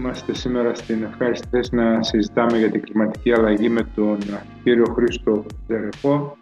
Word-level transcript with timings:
Κυρίες 0.00 0.22
και 0.22 0.32
κύριοι, 0.32 0.34
είμαστε 0.34 0.34
σήμερα 0.34 0.74
στην 0.74 1.02
ευχάριστη 1.02 1.48
θέση 1.50 1.74
να 1.74 2.02
συζητάμε 2.02 2.58
για 2.58 2.70
την 2.70 2.82
κλιματική 2.82 3.32
αλλαγή 3.32 3.68
με 3.68 3.82
τον 3.94 4.18
κύριο 4.62 4.84
Χρήστο 4.94 5.44
Δερεφό, 5.66 6.36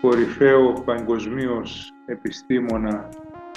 κορυφαίο 0.00 0.72
παγκοσμίως 0.84 1.92
επιστήμονα 2.06 3.08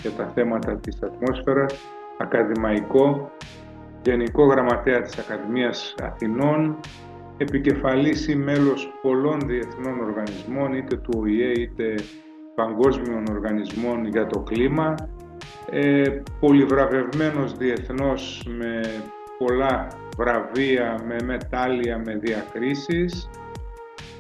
για 0.02 0.12
τα 0.12 0.32
θέματα 0.36 0.78
της 0.78 1.02
ατμόσφαιρας, 1.04 1.76
ακαδημαϊκό, 2.18 3.32
γενικό 4.04 4.46
γραμματέα 4.46 5.02
της 5.02 5.18
Ακαδημίας 5.18 5.96
Αθηνών, 6.02 6.80
επικεφαλής 7.38 8.28
ή 8.28 8.36
μέλος 8.36 8.94
πολλών 9.02 9.40
διεθνών 9.46 10.00
οργανισμών, 10.00 10.74
είτε 10.74 10.96
του 10.96 11.20
ΟΗΕ 11.22 11.52
είτε 11.52 11.96
παγκόσμιων 12.56 13.24
οργανισμών 13.30 14.06
για 14.06 14.28
το 14.28 14.40
κλίμα, 14.40 14.96
ε, 15.72 16.22
πολυβραβευμένος 16.40 17.58
διεθνώς 17.58 18.44
με 18.58 18.82
πολλά 19.38 19.88
βραβεία, 20.18 21.04
με 21.08 21.16
μετάλλια, 21.26 21.98
με 22.06 22.16
διακρίσεις. 22.16 23.30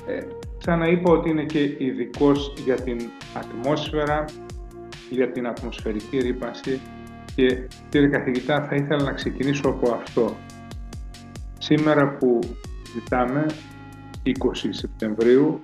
Ε, 0.08 0.20
ξαναείπα 0.58 1.12
ότι 1.12 1.30
είναι 1.30 1.44
και 1.44 1.76
ειδικός 1.78 2.54
για 2.66 2.76
την 2.76 3.00
ατμόσφαιρα, 3.34 4.26
για 5.10 5.32
την 5.32 5.48
ατμοσφαιρική 5.48 6.18
ρήπανση 6.18 6.82
και 7.36 7.68
κύριε 7.90 8.08
καθηγητά 8.08 8.62
θα 8.62 8.76
ήθελα 8.76 9.04
να 9.04 9.12
ξεκινήσω 9.12 9.70
από 9.70 9.92
αυτό. 9.92 10.38
Σήμερα 11.58 12.18
που 12.18 12.40
ζητάμε 12.94 13.46
20 14.26 14.32
Σεπτεμβρίου 14.70 15.62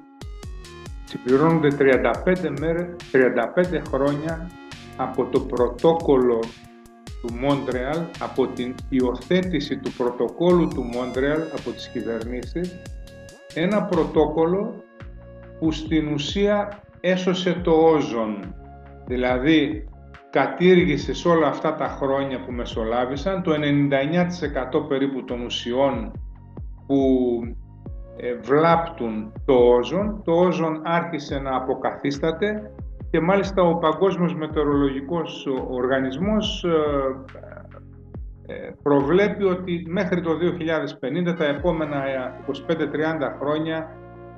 συμπληρώνονται 1.03 1.67
35, 1.79 2.59
μέρες, 2.59 2.87
35 3.11 3.81
χρόνια 3.87 4.49
από 4.97 5.25
το 5.25 5.39
πρωτόκολλο 5.39 6.39
του 7.21 7.33
Μόντρεαλ, 7.33 7.99
από 8.19 8.47
την 8.47 8.75
υιοθέτηση 8.89 9.77
του 9.77 9.91
πρωτοκόλλου 9.91 10.67
του 10.67 10.81
Μόντρεαλ 10.81 11.41
από 11.59 11.71
τις 11.71 11.87
κυβερνήσεις, 11.87 12.81
ένα 13.53 13.83
πρωτόκολλο 13.83 14.83
που 15.59 15.71
στην 15.71 16.13
ουσία 16.13 16.79
έσωσε 16.99 17.61
το 17.63 17.71
όζον, 17.71 18.55
δηλαδή 19.05 19.87
κατήργησε 20.29 21.13
σε 21.13 21.27
όλα 21.27 21.47
αυτά 21.47 21.75
τα 21.75 21.87
χρόνια 21.87 22.39
που 22.45 22.51
μεσολάβησαν 22.51 23.43
το 23.43 23.51
99% 24.81 24.87
περίπου 24.87 25.23
των 25.23 25.41
ουσιών 25.41 26.11
που 26.87 26.97
ε, 28.17 28.33
βλάπτουν 28.33 29.33
το 29.45 29.53
όζον. 29.53 30.21
Το 30.23 30.31
όζον 30.31 30.81
άρχισε 30.83 31.39
να 31.39 31.55
αποκαθίσταται 31.55 32.71
και 33.09 33.19
μάλιστα 33.19 33.61
ο 33.61 33.75
Παγκόσμιος 33.75 34.35
Μετεωρολογικός 34.35 35.47
Οργανισμός 35.69 36.63
ε, 36.63 38.53
ε, 38.53 38.71
προβλέπει 38.83 39.43
ότι 39.43 39.85
μέχρι 39.87 40.21
το 40.21 40.31
2050, 41.31 41.35
τα 41.37 41.45
επόμενα 41.45 42.03
25-30 42.67 42.71
χρόνια, 43.39 43.89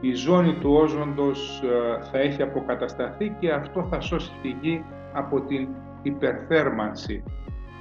η 0.02 0.14
ζώνη 0.14 0.54
του 0.54 0.74
όζοντος 0.74 1.64
θα 2.12 2.20
έχει 2.20 2.42
αποκατασταθεί 2.42 3.36
και 3.40 3.52
αυτό 3.52 3.88
θα 3.90 4.00
σώσει 4.00 4.32
τη 4.42 4.56
γη 4.62 4.84
από 5.14 5.42
την 5.42 5.68
υπερθέρμανση. 6.02 7.24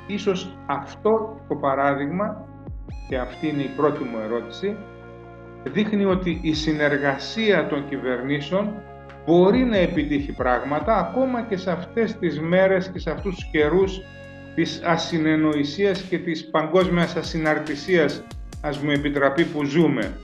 Ίσως 0.06 0.56
αυτό 0.66 1.40
το 1.48 1.54
παράδειγμα, 1.54 2.44
και 3.08 3.18
αυτή 3.18 3.48
είναι 3.48 3.62
η 3.62 3.70
πρώτη 3.76 4.04
μου 4.04 4.18
ερώτηση, 4.24 4.76
δείχνει 5.64 6.04
ότι 6.04 6.38
η 6.42 6.52
συνεργασία 6.54 7.66
των 7.66 7.88
κυβερνήσεων 7.88 8.72
μπορεί 9.28 9.64
να 9.64 9.76
επιτύχει 9.76 10.32
πράγματα 10.32 10.96
ακόμα 10.96 11.42
και 11.42 11.56
σε 11.56 11.70
αυτές 11.70 12.16
τις 12.18 12.40
μέρες 12.40 12.90
και 12.92 12.98
σε 12.98 13.10
αυτούς 13.10 13.34
τους 13.34 13.44
καιρούς 13.50 14.00
της 14.54 14.80
ασυνεννοησίας 14.84 16.00
και 16.00 16.18
της 16.18 16.50
παγκόσμιας 16.50 17.16
ασυναρτησίας 17.16 18.22
ας 18.60 18.78
μου 18.78 18.90
επιτραπεί 18.90 19.44
που 19.44 19.64
ζούμε. 19.64 20.20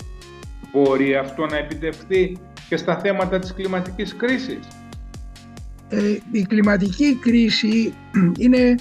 Μπορεί 0.73 1.17
αυτό 1.17 1.47
να 1.47 1.57
επιτευχθεί 1.57 2.37
και 2.69 2.77
στα 2.77 2.99
θέματα 2.99 3.39
της 3.39 3.55
κλιματικής 3.55 4.15
κρίσης; 4.17 4.69
Ε, 5.89 6.17
η 6.31 6.43
κλιματική 6.43 7.19
κρίση 7.21 7.95
είναι 8.39 8.75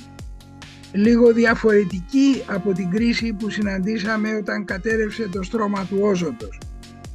λίγο 0.91 1.33
διαφορετική 1.33 2.41
από 2.45 2.73
την 2.73 2.89
κρίση 2.89 3.33
που 3.33 3.49
συναντήσαμε 3.49 4.35
όταν 4.35 4.65
κατέρευσε 4.65 5.29
το 5.31 5.43
στρώμα 5.43 5.85
του 5.89 5.97
όζοντος. 6.01 6.57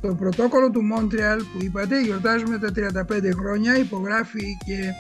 Το 0.01 0.15
πρωτόκολλο 0.15 0.71
του 0.71 0.83
Μόντρεαλ 0.83 1.39
που 1.39 1.65
είπατε 1.65 2.03
γιορτάζουμε 2.03 2.59
τα 2.59 2.71
35 3.11 3.31
χρόνια 3.35 3.79
υπογράφει 3.79 4.57
και 4.67 4.93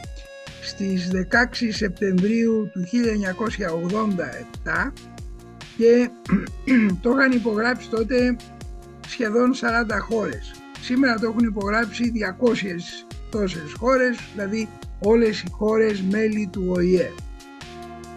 στις 0.62 1.10
16 1.12 1.68
Σεπτεμβρίου 1.70 2.70
του 2.72 2.84
1987 4.64 4.92
και 5.76 6.10
το 7.02 7.10
είχαν 7.10 7.32
υπογράψει 7.32 7.88
τότε 7.88 8.36
σχεδόν 9.06 9.52
40 9.54 9.58
χώρες. 10.00 10.54
Σήμερα 10.80 11.18
το 11.18 11.26
έχουν 11.26 11.44
υπογράψει 11.44 12.12
200 12.40 12.54
τόσες 13.30 13.72
χώρες, 13.78 14.18
δηλαδή 14.32 14.68
όλες 14.98 15.40
οι 15.40 15.50
χώρες 15.50 16.02
μέλη 16.02 16.48
του 16.52 16.72
ΟΗΕ. 16.76 17.12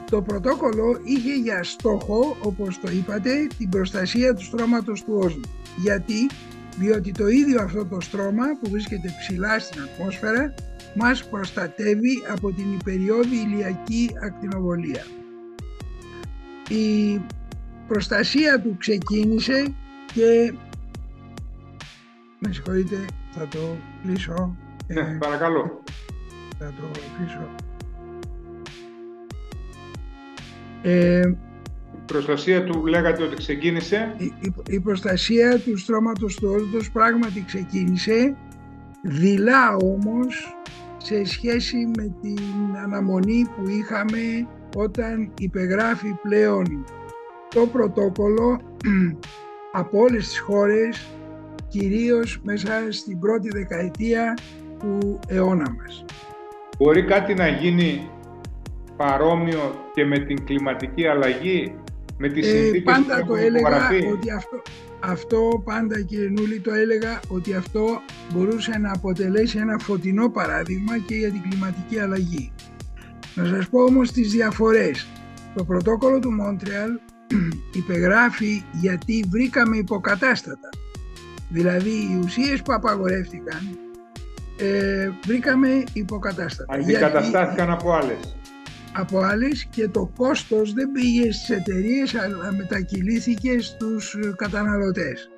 Το 0.09 0.21
πρωτόκολλο 0.21 0.99
είχε 1.03 1.35
για 1.35 1.63
στόχο, 1.63 2.37
όπως 2.41 2.79
το 2.79 2.91
είπατε, 2.91 3.47
την 3.57 3.69
προστασία 3.69 4.33
του 4.33 4.43
στρώματος 4.43 5.03
του 5.03 5.13
όζου. 5.17 5.41
Γιατί, 5.77 6.29
διότι 6.77 7.11
το 7.11 7.27
ίδιο 7.27 7.61
αυτό 7.61 7.85
το 7.85 8.01
στρώμα 8.01 8.45
που 8.61 8.69
βρίσκεται 8.69 9.15
ψηλά 9.19 9.59
στην 9.59 9.81
ατμόσφαιρα 9.81 10.53
μας 10.95 11.25
προστατεύει 11.29 12.23
από 12.31 12.51
την 12.51 12.73
υπεριόδη 12.73 13.35
ηλιακή 13.35 14.09
ακτινοβολία. 14.23 15.05
Η 16.69 17.21
προστασία 17.87 18.61
του 18.61 18.75
ξεκίνησε 18.77 19.73
και 20.13 20.53
με 22.39 22.53
συγχωρείτε 22.53 22.95
θα 23.31 23.47
το 23.47 23.77
κλείσω. 24.03 24.55
Ναι, 24.87 25.17
παρακαλώ. 25.17 25.83
θα 26.57 26.73
το 26.77 26.99
κλείσω. 27.17 27.49
Ε, 30.81 31.19
η 31.19 31.50
προστασία 32.11 32.63
του 32.63 32.85
λέγατε 32.85 33.23
ότι 33.23 33.35
ξεκίνησε. 33.35 34.15
Η, 34.69 34.79
προστασία 34.79 35.59
του 35.59 35.77
στρώματος 35.77 36.35
του 36.35 36.49
όντως 36.57 36.91
πράγματι 36.91 37.43
ξεκίνησε, 37.47 38.35
δειλά 39.03 39.75
όμως 39.75 40.55
σε 40.97 41.25
σχέση 41.25 41.77
με 41.97 42.15
την 42.21 42.77
αναμονή 42.83 43.45
που 43.55 43.69
είχαμε 43.69 44.47
όταν 44.75 45.31
υπεγράφει 45.39 46.15
πλέον 46.21 46.85
το 47.55 47.67
πρωτόκολλο 47.67 48.61
από 49.81 49.99
όλες 49.99 50.27
τις 50.27 50.39
χώρες, 50.39 51.07
κυρίως 51.67 52.39
μέσα 52.43 52.71
στην 52.89 53.19
πρώτη 53.19 53.49
δεκαετία 53.49 54.37
του 54.79 55.19
αιώνα 55.27 55.75
μας. 55.77 56.05
Μπορεί 56.77 57.03
κάτι 57.03 57.33
να 57.33 57.47
γίνει 57.47 58.09
παρόμοιο 58.97 59.75
και 59.93 60.05
με 60.05 60.19
την 60.19 60.45
κλιματική 60.45 61.07
αλλαγή, 61.07 61.75
με 62.21 62.29
τις 62.29 62.47
ε, 62.47 62.49
συνθήκες 62.49 62.81
πάντα 62.83 63.25
το 63.25 63.35
έλεγα 63.35 63.89
ότι 64.13 64.31
αυτό, 64.31 64.61
αυτό 64.99 65.61
πάντα 65.65 66.01
κύριε 66.01 66.29
Νούλη 66.29 66.59
το 66.59 66.73
έλεγα 66.73 67.19
ότι 67.27 67.53
αυτό 67.53 68.01
μπορούσε 68.33 68.77
να 68.77 68.91
αποτελέσει 68.91 69.57
ένα 69.57 69.77
φωτεινό 69.77 70.29
παράδειγμα 70.29 70.97
και 70.97 71.15
για 71.15 71.31
την 71.31 71.41
κλιματική 71.49 71.99
αλλαγή. 71.99 72.51
Να 73.35 73.45
σας 73.45 73.69
πω 73.69 73.83
όμως 73.83 74.11
τις 74.11 74.31
διαφορές. 74.31 75.07
Το 75.55 75.63
πρωτόκολλο 75.63 76.19
του 76.19 76.31
Μόντρεαλ 76.31 76.89
υπεγράφει 77.79 78.63
γιατί 78.71 79.25
βρήκαμε 79.29 79.77
υποκατάστατα. 79.77 80.69
Δηλαδή 81.49 81.89
οι 81.89 82.19
ουσίες 82.23 82.61
που 82.61 82.73
απαγορεύτηκαν 82.73 83.77
ε, 84.57 85.09
βρήκαμε 85.25 85.83
υποκατάστατα. 85.93 86.73
Αντικαταστάθηκαν 86.73 87.69
από 87.69 87.93
άλλες 87.93 88.35
από 88.93 89.19
άλλες 89.19 89.65
και 89.65 89.87
το 89.87 90.11
κόστος 90.17 90.73
δεν 90.73 90.91
πήγε 90.91 91.31
στις 91.31 91.49
εταιρείες 91.49 92.15
αλλά 92.15 92.53
μετακυλήθηκε 92.53 93.59
στους 93.59 94.17
καταναλωτές. 94.35 95.29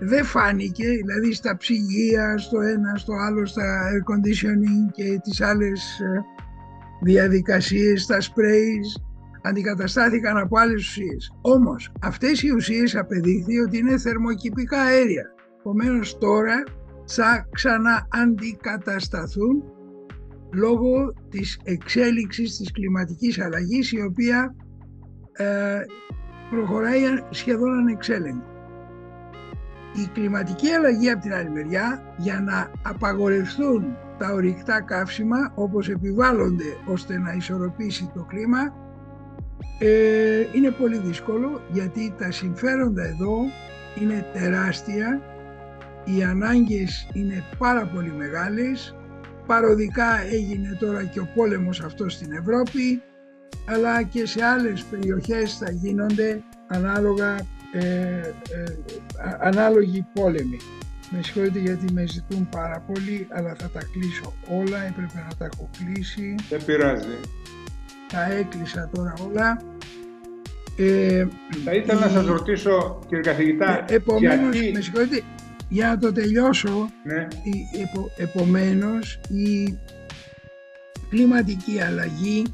Δεν 0.00 0.24
φάνηκε, 0.24 0.88
δηλαδή 0.88 1.34
στα 1.34 1.56
ψυγεία, 1.56 2.38
στο 2.38 2.60
ένα, 2.60 2.96
στο 2.96 3.12
άλλο, 3.12 3.46
στα 3.46 3.62
air 3.62 4.02
conditioning 4.12 4.90
και 4.92 5.18
τις 5.22 5.40
άλλες 5.40 6.00
ε, 6.00 6.20
διαδικασίες, 7.02 8.02
στα 8.02 8.18
sprays, 8.20 9.02
αντικαταστάθηκαν 9.42 10.36
από 10.36 10.58
άλλες 10.58 10.88
ουσίες. 10.88 11.32
Όμως 11.40 11.92
αυτές 12.02 12.42
οι 12.42 12.50
ουσίες 12.50 12.96
απεδείχθη 12.96 13.60
ότι 13.60 13.78
είναι 13.78 13.98
θερμοκηπικά 13.98 14.80
αέρια. 14.80 15.24
Επομένως 15.58 16.18
τώρα 16.18 16.62
θα 17.06 17.48
ξανααντικατασταθούν 17.50 19.62
λόγω 20.52 21.14
της 21.28 21.58
εξέλιξης 21.64 22.56
της 22.56 22.72
κλιματικής 22.72 23.40
αλλαγής 23.40 23.92
η 23.92 24.02
οποία 24.02 24.54
ε, 25.32 25.80
προχωράει 26.50 27.00
σχεδόν 27.30 27.78
ανεξέλεγκτη. 27.78 28.46
Η 29.94 30.08
κλιματική 30.12 30.70
αλλαγή 30.70 31.10
από 31.10 31.22
την 31.22 31.34
άλλη 31.34 31.50
μεριά 31.50 32.14
για 32.18 32.40
να 32.40 32.70
απαγορευτούν 32.82 33.96
τα 34.18 34.32
ορυκτά 34.32 34.80
καύσιμα 34.80 35.52
όπως 35.54 35.88
επιβάλλονται 35.88 36.76
ώστε 36.86 37.18
να 37.18 37.32
ισορροπήσει 37.32 38.10
το 38.14 38.24
κλίμα 38.24 38.82
ε, 39.78 40.46
είναι 40.54 40.70
πολύ 40.70 40.98
δύσκολο 40.98 41.60
γιατί 41.72 42.14
τα 42.18 42.30
συμφέροντα 42.30 43.04
εδώ 43.04 43.36
είναι 44.00 44.26
τεράστια, 44.32 45.20
οι 46.04 46.22
ανάγκες 46.22 47.08
είναι 47.12 47.44
πάρα 47.58 47.86
πολύ 47.86 48.12
μεγάλες, 48.12 48.96
παροδικά 49.46 50.22
έγινε 50.32 50.76
τώρα 50.80 51.04
και 51.04 51.20
ο 51.20 51.28
πόλεμος 51.34 51.80
αυτός 51.80 52.12
στην 52.12 52.32
Ευρώπη, 52.32 53.02
αλλά 53.66 54.02
και 54.02 54.26
σε 54.26 54.44
άλλες 54.44 54.82
περιοχές 54.82 55.56
θα 55.58 55.70
γίνονται 55.70 56.42
ανάλογα, 56.66 57.36
ε, 57.72 57.80
ε, 57.80 58.32
ανάλογοι 59.40 60.06
πόλεμοι. 60.12 60.56
Με 61.10 61.22
συγχωρείτε 61.22 61.58
γιατί 61.58 61.92
με 61.92 62.06
ζητούν 62.06 62.48
πάρα 62.48 62.84
πολύ, 62.86 63.26
αλλά 63.30 63.54
θα 63.58 63.68
τα 63.68 63.80
κλείσω 63.92 64.32
όλα, 64.48 64.86
έπρεπε 64.86 65.26
να 65.28 65.36
τα 65.38 65.48
έχω 65.52 65.70
κλείσει. 65.78 66.34
Δεν 66.48 66.64
πειράζει. 66.64 67.18
Τα 68.08 68.32
έκλεισα 68.32 68.90
τώρα 68.92 69.14
όλα. 69.30 69.62
Ε, 70.76 71.26
θα 71.64 71.72
ήθελα 71.74 72.00
να 72.00 72.08
σας 72.08 72.26
ρωτήσω, 72.26 72.98
κύριε 73.06 73.22
καθηγητά, 73.22 73.84
ε, 73.88 73.94
επομένως, 73.94 74.54
γιατί... 74.54 74.72
με 74.72 74.80
συγχωρείτε, 74.80 75.22
για 75.72 75.88
να 75.88 75.98
το 75.98 76.12
τελειώσω, 76.12 76.90
ναι. 77.04 77.28
η, 77.42 77.80
επο, 77.82 78.10
επομένως 78.16 79.20
η 79.28 79.78
κλιματική 81.08 81.80
αλλαγή 81.80 82.44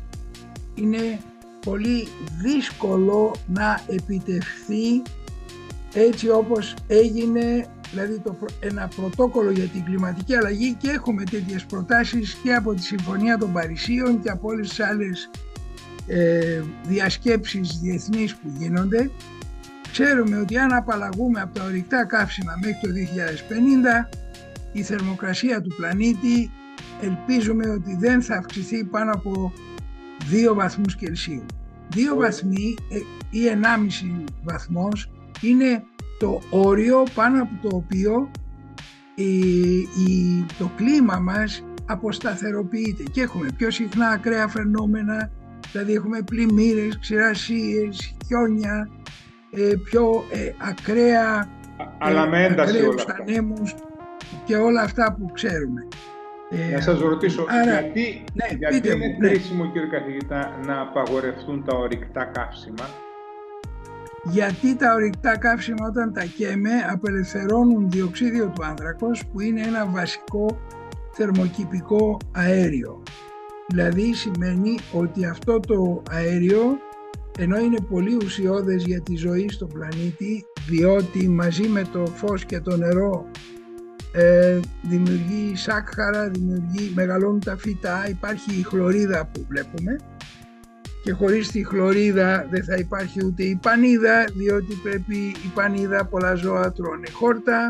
είναι 0.74 1.18
πολύ 1.60 2.08
δύσκολο 2.42 3.34
να 3.46 3.80
επιτευχθεί 3.88 5.02
έτσι 5.94 6.28
όπως 6.28 6.74
έγινε 6.86 7.66
δηλαδή 7.90 8.18
το, 8.18 8.36
ένα 8.60 8.88
πρωτόκολλο 8.96 9.50
για 9.50 9.66
την 9.66 9.84
κλιματική 9.84 10.34
αλλαγή 10.34 10.74
και 10.74 10.90
έχουμε 10.90 11.24
τέτοιες 11.24 11.64
προτάσεις 11.64 12.34
και 12.42 12.54
από 12.54 12.74
τη 12.74 12.82
Συμφωνία 12.82 13.38
των 13.38 13.52
Παρισίων 13.52 14.22
και 14.22 14.30
από 14.30 14.48
όλες 14.48 14.68
τις 14.68 14.80
άλλες 14.80 15.30
ε, 16.06 16.62
διασκέψεις 16.86 17.78
διεθνείς 17.78 18.34
που 18.34 18.52
γίνονται. 18.58 19.10
Ξέρουμε 19.92 20.36
ότι 20.36 20.58
αν 20.58 20.72
απαλλαγούμε 20.72 21.40
από 21.40 21.58
τα 21.58 21.64
ορυκτά 21.64 22.04
καύσιμα 22.04 22.52
μέχρι 22.60 22.78
το 22.80 22.88
2050 24.12 24.16
η 24.72 24.82
θερμοκρασία 24.82 25.60
του 25.60 25.74
πλανήτη 25.76 26.50
ελπίζουμε 27.00 27.68
ότι 27.68 27.96
δεν 27.96 28.22
θα 28.22 28.36
αυξηθεί 28.36 28.84
πάνω 28.84 29.12
από 29.12 29.52
2 30.50 30.54
βαθμούς 30.54 30.96
Κελσίου. 30.96 31.44
2 31.94 31.98
βαθμοί 32.16 32.74
ε, 32.90 32.96
ή 33.30 33.40
1,5 34.22 34.24
βαθμός 34.42 35.10
είναι 35.40 35.82
το 36.18 36.40
όριο 36.50 37.02
πάνω 37.14 37.42
από 37.42 37.68
το 37.68 37.76
οποίο 37.76 38.30
η, 39.14 40.44
το 40.58 40.70
κλίμα 40.76 41.18
μας 41.18 41.64
αποσταθεροποιείται 41.86 43.02
και 43.02 43.20
έχουμε 43.20 43.48
πιο 43.56 43.70
συχνά 43.70 44.08
ακραία 44.08 44.48
φαινόμενα, 44.48 45.30
δηλαδή 45.72 45.92
έχουμε 45.92 46.22
πλημμύρες, 46.22 46.98
ξηρασίες, 46.98 48.16
χιόνια, 48.26 48.88
ε, 48.96 48.97
πιο 49.84 50.24
ε, 50.30 50.52
ακραία, 50.58 51.48
Αλλά 51.98 52.26
με 52.26 52.44
ένταση 52.44 52.84
όλα 52.84 53.04
ανέμους 53.20 53.74
και 54.44 54.56
όλα 54.56 54.82
αυτά 54.82 55.16
που 55.18 55.30
ξέρουμε. 55.32 55.88
Ε, 56.50 56.74
να 56.74 56.80
σας 56.80 57.00
ρωτήσω, 57.00 57.46
γιατί, 57.64 58.24
ναι, 58.34 58.56
γιατί 58.58 58.88
είναι 58.88 59.06
ναι. 59.06 59.28
χρήσιμο 59.28 59.70
κύριε 59.72 59.88
καθηγητά 59.88 60.58
να 60.66 60.80
απαγορευτούν 60.80 61.64
τα 61.64 61.76
ορυκτά 61.76 62.24
καύσιμα; 62.24 62.88
Γιατί 64.24 64.76
τα 64.76 64.92
ορυκτά 64.92 65.38
καύσιμα 65.38 65.86
όταν 65.86 66.12
τα 66.12 66.24
καίμε 66.24 66.70
απελευθερώνουν 66.90 67.90
διοξίδιο 67.90 68.52
του 68.54 68.64
άνθρακος 68.64 69.26
που 69.26 69.40
είναι 69.40 69.60
ένα 69.60 69.86
βασικό 69.86 70.58
θερμοκηπικό 71.12 72.16
αέριο. 72.32 73.02
Δηλαδή 73.66 74.14
σημαίνει 74.14 74.78
ότι 74.92 75.26
αυτό 75.26 75.60
το 75.60 76.02
αέριο 76.10 76.78
ενώ 77.40 77.58
είναι 77.58 77.80
πολύ 77.80 78.16
ουσιώδες 78.24 78.84
για 78.84 79.00
τη 79.00 79.16
ζωή 79.16 79.48
στον 79.48 79.68
πλανήτη 79.68 80.44
διότι 80.68 81.28
μαζί 81.28 81.68
με 81.68 81.84
το 81.92 82.06
φως 82.06 82.44
και 82.44 82.60
το 82.60 82.76
νερό 82.76 83.30
ε, 84.12 84.60
δημιουργεί 84.82 85.56
σάκχαρα, 85.56 86.28
δημιουργεί, 86.28 86.92
μεγαλώνουν 86.94 87.40
τα 87.40 87.56
φύτα, 87.56 88.08
υπάρχει 88.08 88.58
η 88.58 88.62
χλωρίδα 88.62 89.30
που 89.32 89.46
βλέπουμε. 89.48 89.96
Και 91.02 91.12
χωρίς 91.12 91.50
τη 91.50 91.64
χλωρίδα 91.64 92.46
δεν 92.50 92.64
θα 92.64 92.76
υπάρχει 92.76 93.24
ούτε 93.24 93.42
η 93.42 93.58
πανίδα 93.62 94.24
διότι 94.34 94.74
πρέπει 94.82 95.16
η 95.16 95.50
πανίδα 95.54 96.04
πολλά 96.04 96.34
ζώα 96.34 96.72
τρώνε 96.72 97.10
χόρτα. 97.10 97.66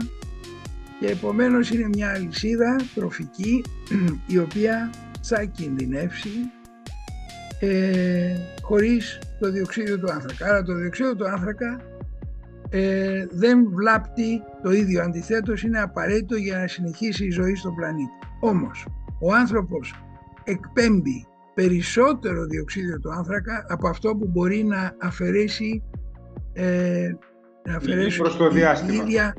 Και 1.01 1.07
επομένως 1.07 1.71
είναι 1.71 1.89
μια 1.89 2.11
αλυσίδα 2.11 2.77
τροφική 2.95 3.65
η 4.27 4.39
οποία 4.39 4.91
θα 5.21 5.45
κινδυνεύσει 5.45 6.51
ε, 7.61 8.35
χωρίς 8.63 9.19
το 9.41 9.51
διοξείδιο 9.51 9.99
του 9.99 10.13
άνθρακα. 10.13 10.47
Άρα 10.47 10.63
το 10.63 10.75
διοξείδιο 10.75 11.17
του 11.17 11.29
άνθρακα 11.29 11.81
ε, 12.71 13.27
δεν 13.31 13.69
βλάπτει 13.75 14.43
το 14.63 14.71
ίδιο. 14.71 15.03
Αντιθέτως 15.03 15.63
είναι 15.63 15.81
απαραίτητο 15.81 16.37
για 16.37 16.59
να 16.59 16.67
συνεχίσει 16.67 17.27
η 17.27 17.31
ζωή 17.31 17.55
στον 17.55 17.75
πλανήτη. 17.75 18.11
Όμως 18.41 18.87
ο 19.21 19.35
άνθρωπος 19.35 19.95
εκπέμπει 20.45 21.27
περισσότερο 21.55 22.45
διοξίδιο 22.45 23.01
του 23.01 23.13
άνθρακα 23.13 23.67
από 23.69 23.89
αυτό 23.89 24.17
που 24.17 24.27
μπορεί 24.27 24.65
να 24.65 24.97
αφαιρέσει, 25.01 25.83
ε, 26.53 27.09
να 27.65 27.77
αφαιρέσει 27.77 28.19
προς 28.19 28.37
το 28.37 28.51
διάστημα. 28.51 28.93
Η 28.93 28.97
ίδια, 28.97 29.35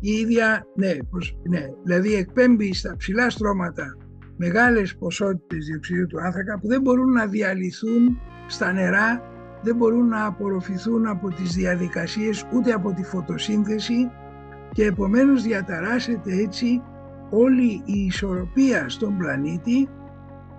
η 0.00 0.10
ίδια 0.10 0.66
ναι, 0.74 0.96
προς, 1.10 1.36
ναι, 1.48 1.66
δηλαδή 1.84 2.14
εκπέμπει 2.14 2.74
στα 2.74 2.96
ψηλά 2.96 3.30
στρώματα 3.30 3.96
μεγάλες 4.44 4.96
ποσότητες 4.96 5.66
διοξιδίου 5.66 6.06
του 6.06 6.20
άνθρακα 6.20 6.58
που 6.58 6.68
δεν 6.68 6.80
μπορούν 6.80 7.12
να 7.12 7.26
διαλυθούν 7.26 8.20
στα 8.46 8.72
νερά, 8.72 9.22
δεν 9.62 9.76
μπορούν 9.76 10.08
να 10.08 10.26
απορροφηθούν 10.26 11.06
από 11.06 11.28
τις 11.28 11.54
διαδικασίες 11.54 12.46
ούτε 12.52 12.72
από 12.72 12.92
τη 12.92 13.02
φωτοσύνθεση 13.02 14.10
και 14.72 14.84
επομένως 14.84 15.42
διαταράσσεται 15.42 16.32
έτσι 16.34 16.82
όλη 17.30 17.82
η 17.84 18.04
ισορροπία 18.04 18.88
στον 18.88 19.16
πλανήτη 19.16 19.88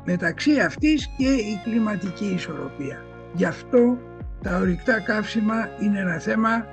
μεταξύ 0.05 0.59
αυτής 0.59 1.07
και 1.17 1.29
η 1.29 1.61
κλιματική 1.63 2.25
ισορροπία. 2.25 3.05
Γι' 3.33 3.45
αυτό 3.45 3.97
τα 4.41 4.57
ορυκτά 4.57 4.99
καύσιμα 4.99 5.69
είναι 5.81 5.99
ένα 5.99 6.19
θέμα 6.19 6.65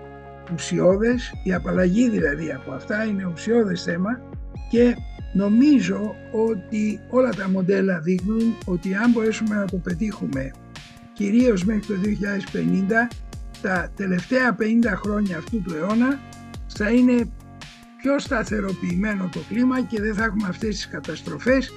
ουσιώδες, 0.54 1.32
η 1.44 1.54
απαλλαγή 1.54 2.08
δηλαδή 2.08 2.52
από 2.52 2.72
αυτά 2.72 3.04
είναι 3.04 3.30
ουσιώδες 3.32 3.82
θέμα 3.82 4.20
και 4.70 4.96
νομίζω 5.32 6.16
ότι 6.32 7.00
όλα 7.10 7.30
τα 7.30 7.48
μοντέλα 7.48 7.98
δείχνουν 7.98 8.54
ότι 8.64 8.94
αν 8.94 9.10
μπορέσουμε 9.10 9.54
να 9.54 9.64
το 9.64 9.76
πετύχουμε 9.76 10.50
κυρίως 11.12 11.64
μέχρι 11.64 11.86
το 11.86 11.94
2050 13.10 13.16
τα 13.62 13.90
τελευταία 13.96 14.56
50 14.58 14.62
χρόνια 14.94 15.36
αυτού 15.38 15.62
του 15.62 15.74
αιώνα 15.74 16.20
θα 16.66 16.90
είναι 16.90 17.30
πιο 18.02 18.18
σταθεροποιημένο 18.18 19.28
το 19.32 19.40
κλίμα 19.48 19.80
και 19.80 20.00
δεν 20.00 20.14
θα 20.14 20.24
έχουμε 20.24 20.48
αυτές 20.48 20.74
τις 20.74 20.88
καταστροφές 20.88 21.72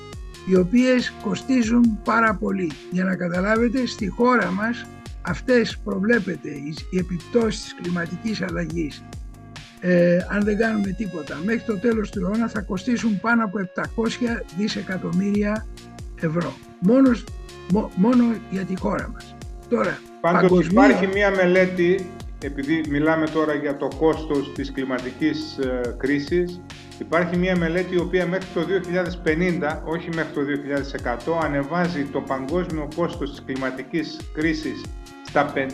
οι 0.49 0.55
οποίες 0.55 1.13
κοστίζουν 1.21 1.99
πάρα 2.03 2.35
πολύ. 2.35 2.71
Για 2.91 3.03
να 3.03 3.15
καταλάβετε, 3.15 3.85
στη 3.85 4.07
χώρα 4.07 4.51
μας 4.51 4.85
αυτές 5.21 5.77
προβλέπεται 5.77 6.49
οι 6.89 6.97
επιπτώσεις 6.97 7.63
της 7.63 7.75
κλιματικής 7.81 8.41
αλλαγής 8.41 9.03
ε, 9.85 10.17
αν 10.29 10.43
δεν 10.43 10.57
κάνουμε 10.57 10.91
τίποτα. 10.97 11.39
Μέχρι 11.43 11.63
το 11.65 11.77
τέλος 11.77 12.09
του 12.09 12.19
αιώνα 12.19 12.47
θα 12.47 12.61
κοστίσουν 12.61 13.19
πάνω 13.19 13.43
από 13.43 13.59
700 13.75 14.41
δισεκατομμύρια 14.57 15.65
ευρώ. 16.21 16.53
Μόνος, 16.79 17.23
μόνο 17.95 18.23
για 18.49 18.63
τη 18.63 18.77
χώρα 18.79 19.09
μας. 19.13 19.35
Τώρα, 19.69 19.99
Πάντως 20.21 20.67
υπάρχει 20.67 21.07
μία 21.07 21.31
μελέτη, 21.31 22.09
επειδή 22.43 22.83
μιλάμε 22.89 23.27
τώρα 23.27 23.53
για 23.53 23.77
το 23.77 23.87
κόστος 23.97 24.51
της 24.53 24.71
κλιματικής 24.71 25.57
ε, 25.57 25.95
κρίσης, 25.97 26.61
Υπάρχει 26.99 27.37
μια 27.37 27.57
μελέτη 27.57 27.95
η 27.95 27.99
οποία 27.99 28.27
μέχρι 28.27 28.47
το 28.53 28.61
2050, 29.25 29.81
όχι 29.85 30.09
μέχρι 30.15 30.33
το 30.33 30.41
2100, 31.33 31.39
ανεβάζει 31.43 32.03
το 32.03 32.21
παγκόσμιο 32.21 32.87
κόστος 32.95 33.29
της 33.29 33.43
κλιματικής 33.45 34.19
κρίσης 34.33 34.81
στα 35.25 35.53
5,5-3 35.55 35.67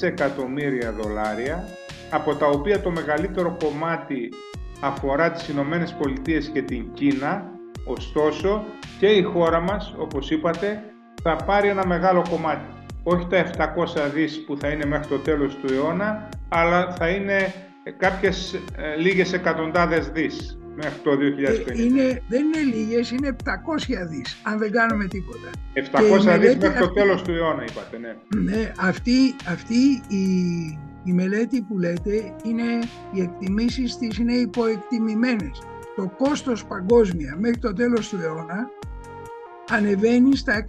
εκατομμύρια 0.00 0.92
δολάρια, 0.92 1.68
από 2.12 2.34
τα 2.34 2.46
οποία 2.46 2.80
το 2.80 2.90
μεγαλύτερο 2.90 3.56
κομμάτι 3.64 4.28
αφορά 4.80 5.30
τις 5.30 5.48
Ηνωμένες 5.48 5.92
Πολιτείες 5.92 6.48
και 6.48 6.62
την 6.62 6.92
Κίνα, 6.94 7.50
ωστόσο 7.84 8.64
και 8.98 9.06
η 9.06 9.22
χώρα 9.22 9.60
μας, 9.60 9.94
όπως 9.98 10.30
είπατε, 10.30 10.82
θα 11.22 11.36
πάρει 11.36 11.68
ένα 11.68 11.86
μεγάλο 11.86 12.22
κομμάτι. 12.30 12.64
Όχι 13.02 13.26
τα 13.26 13.36
700 13.36 14.10
δις 14.14 14.44
που 14.46 14.56
θα 14.56 14.68
είναι 14.68 14.84
μέχρι 14.84 15.08
το 15.08 15.18
τέλος 15.18 15.56
του 15.56 15.72
αιώνα, 15.72 16.28
αλλά 16.48 16.94
θα 16.98 17.08
είναι 17.08 17.54
ε, 17.82 17.90
κάποιες 17.90 18.54
ε, 18.54 18.96
λίγες 18.96 19.32
εκατοντάδες 19.32 20.08
δις 20.08 20.58
μέχρι 20.76 20.98
το 21.02 21.10
2050. 21.10 21.16
Ε, 21.66 21.82
είναι, 21.82 22.22
δεν 22.28 22.44
είναι 22.44 22.76
λίγες, 22.76 23.10
είναι 23.10 23.36
700 23.44 23.48
δις, 24.08 24.40
αν 24.42 24.58
δεν 24.58 24.72
κάνουμε 24.72 25.06
τίποτα. 25.06 25.50
700 25.74 26.38
δις 26.40 26.56
μέχρι 26.56 26.80
το 26.80 26.90
τέλος 26.90 27.22
του 27.22 27.32
αιώνα, 27.32 27.64
είπατε, 27.64 27.98
ναι. 27.98 28.16
Ναι, 28.42 28.72
αυτή, 28.78 29.34
αυτή 29.48 30.02
η, 30.08 30.24
η 31.04 31.12
μελέτη 31.12 31.62
που 31.62 31.78
λέτε, 31.78 32.34
είναι, 32.44 32.78
οι 33.12 33.20
εκτιμήσεις 33.20 33.96
της 33.96 34.18
είναι 34.18 34.32
υποεκτιμημένες. 34.32 35.62
Το 35.96 36.12
κόστος 36.18 36.64
παγκόσμια 36.64 37.36
μέχρι 37.38 37.58
το 37.58 37.72
τέλος 37.72 38.08
του 38.08 38.18
αιώνα 38.22 38.70
ανεβαίνει 39.70 40.36
στα 40.36 40.56
134 40.56 40.64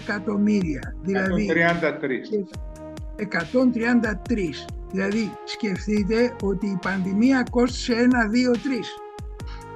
εκατομμύρια. 0.00 0.96
Δηλαδή 1.02 1.48
133. 3.16 4.66
Δηλαδή 4.90 5.32
σκεφτείτε 5.44 6.36
ότι 6.42 6.66
η 6.66 6.78
πανδημία 6.82 7.46
κόστησε 7.50 7.92
ένα, 7.92 8.26
δύο, 8.28 8.50
τρεις. 8.50 8.88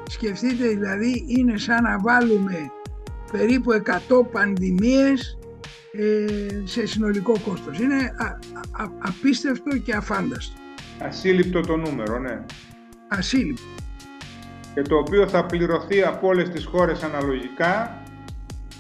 Σκεφτείτε 0.09 0.69
δηλαδή 0.69 1.25
είναι 1.27 1.59
σαν 1.59 1.83
να 1.83 1.99
βάλουμε 1.99 2.71
περίπου 3.33 3.71
100 3.73 4.27
πανδημίες 4.33 5.39
ε, 5.41 5.42
σε 6.65 6.87
συνολικό 6.87 7.33
κόστος. 7.49 7.79
Είναι 7.79 8.15
απίστευτο 8.99 9.77
και 9.77 9.95
αφάνταστο. 9.95 10.57
Ασύλληπτο 10.99 11.61
το 11.61 11.77
νούμερο, 11.77 12.19
ναι. 12.19 12.41
Ασύλληπτο. 13.09 13.63
Και 14.75 14.83
το 14.83 14.97
οποίο 14.97 15.29
θα 15.29 15.47
πληρωθεί 15.47 16.03
από 16.03 16.27
όλες 16.29 16.49
τις 16.49 16.65
χώρες 16.65 17.03
αναλογικά 17.03 18.03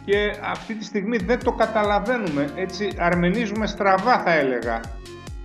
και 0.05 0.33
αυτή 0.43 0.75
τη 0.75 0.85
στιγμή 0.85 1.17
δεν 1.17 1.39
το 1.45 1.53
καταλαβαίνουμε. 1.53 2.53
Έτσι 2.55 2.89
αρμενίζουμε 2.99 3.67
στραβά 3.67 4.23
θα 4.23 4.33
έλεγα. 4.33 4.81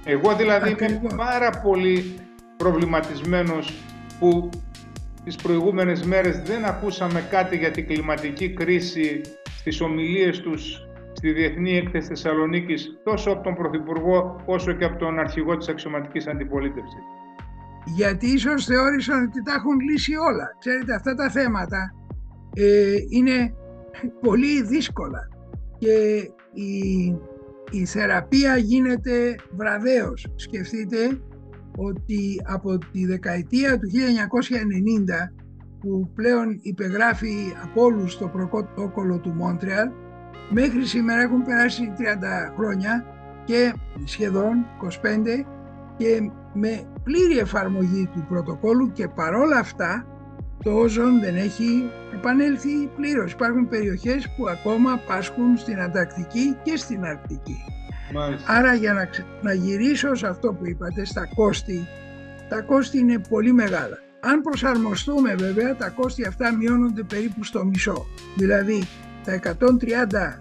Εγώ 0.04 0.36
δηλαδή 0.36 0.70
είμαι 0.70 1.16
πάρα 1.16 1.50
πολύ 1.50 2.20
προβληματισμένος 2.58 3.74
που 4.20 4.50
τις 5.24 5.36
προηγούμενες 5.36 6.04
μέρες 6.04 6.42
δεν 6.42 6.66
ακούσαμε 6.66 7.22
κάτι 7.30 7.58
για 7.58 7.72
την 7.72 7.88
κλιματική 7.88 8.50
κρίση 8.50 9.22
στις 9.58 9.82
ομιλίες 9.82 10.40
τους 10.40 10.88
στη 11.18 11.32
Διεθνή 11.32 11.78
Έκθεση 11.78 12.08
Θεσσαλονίκης 12.08 13.00
τόσο 13.04 13.32
από 13.32 13.44
τον 13.44 13.56
Πρωθυπουργό 13.56 14.42
όσο 14.46 14.72
και 14.74 14.86
από 14.86 14.98
τον 14.98 15.20
Αρχηγό 15.20 15.58
της 15.58 15.68
Αξιωματικής 15.68 16.28
Αντιπολίτευσης. 16.28 17.04
Γιατί 17.96 18.28
ίσως 18.28 18.66
θεώρησαν 18.66 19.24
ότι 19.24 19.44
τα 19.44 19.54
έχουν 19.54 19.80
λύσει 19.80 20.16
όλα. 20.16 20.56
Ξέρετε 20.60 20.94
αυτά 20.94 21.16
τα 21.16 21.30
θέματα 21.30 21.94
ε, 22.56 22.94
είναι 23.10 23.54
πολύ 24.22 24.64
δύσκολα 24.64 25.28
και 25.78 25.96
η, 26.54 26.72
η 27.72 27.86
θεραπεία 27.86 28.58
γίνεται 28.58 29.36
βραδέως. 29.52 30.28
Σκεφτείτε 30.36 31.22
ότι 31.78 32.42
από 32.46 32.78
τη 32.78 33.06
δεκαετία 33.06 33.80
του 33.80 33.88
1990 33.88 35.32
που 35.80 36.12
πλέον 36.16 36.60
υπεγράφει 36.62 37.54
από 37.64 37.84
όλους 37.84 38.18
το 38.18 38.28
πρωτόκολλο 38.28 39.20
του 39.20 39.30
Μόντρεαλ 39.30 39.90
μέχρι 40.50 40.86
σήμερα 40.86 41.22
έχουν 41.22 41.44
περάσει 41.44 41.94
30 41.98 42.02
χρόνια 42.58 43.06
και 43.46 43.74
σχεδόν 44.04 44.66
25 44.84 44.88
και 45.98 46.32
με 46.54 46.84
πλήρη 47.04 47.38
εφαρμογή 47.38 48.10
του 48.14 48.26
πρωτοκόλλου 48.30 48.92
και 48.92 49.08
παρόλα 49.08 49.58
αυτά 49.58 50.06
το 50.64 50.72
όζον 50.72 51.20
δεν 51.20 51.36
έχει 51.36 51.92
επανέλθει 52.14 52.90
πλήρως. 52.96 53.32
Υπάρχουν 53.32 53.68
περιοχές 53.68 54.30
που 54.38 54.48
ακόμα 54.48 55.02
πάσχουν 55.08 55.58
στην 55.58 55.80
Ανταρκτική 55.80 56.58
και 56.64 56.78
στην 56.78 57.04
Αρκτική. 57.04 57.58
Άρα 58.48 58.74
για 58.74 58.94
να, 58.94 59.10
να 59.42 59.54
γυρίσω 59.54 60.16
σε 60.16 60.28
αυτό 60.28 60.54
που 60.54 60.68
είπατε, 60.68 61.06
στα 61.06 61.28
κόστη, 61.36 61.88
τα 62.50 62.62
κόστη 62.62 62.98
είναι 62.98 63.20
πολύ 63.30 63.52
μεγάλα. 63.54 64.00
Αν 64.20 64.42
προσαρμοστούμε 64.42 65.36
βέβαια, 65.36 65.76
τα 65.76 65.90
κόστη 65.90 66.26
αυτά 66.26 66.56
μειώνονται 66.56 67.04
περίπου 67.04 67.44
στο 67.44 67.66
μισό. 67.66 68.06
Δηλαδή 68.36 68.84
τα 69.28 69.58
130 69.60 70.40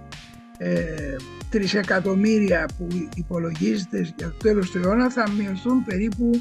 ε, 0.58 1.16
τρισεκατομμύρια 1.50 2.68
που 2.78 2.86
υπολογίζεται 3.14 4.12
για 4.16 4.28
το 4.28 4.36
τέλος 4.42 4.70
του 4.70 4.78
αιώνα 4.78 5.10
θα 5.10 5.30
μειωθούν 5.30 5.84
περίπου 5.84 6.40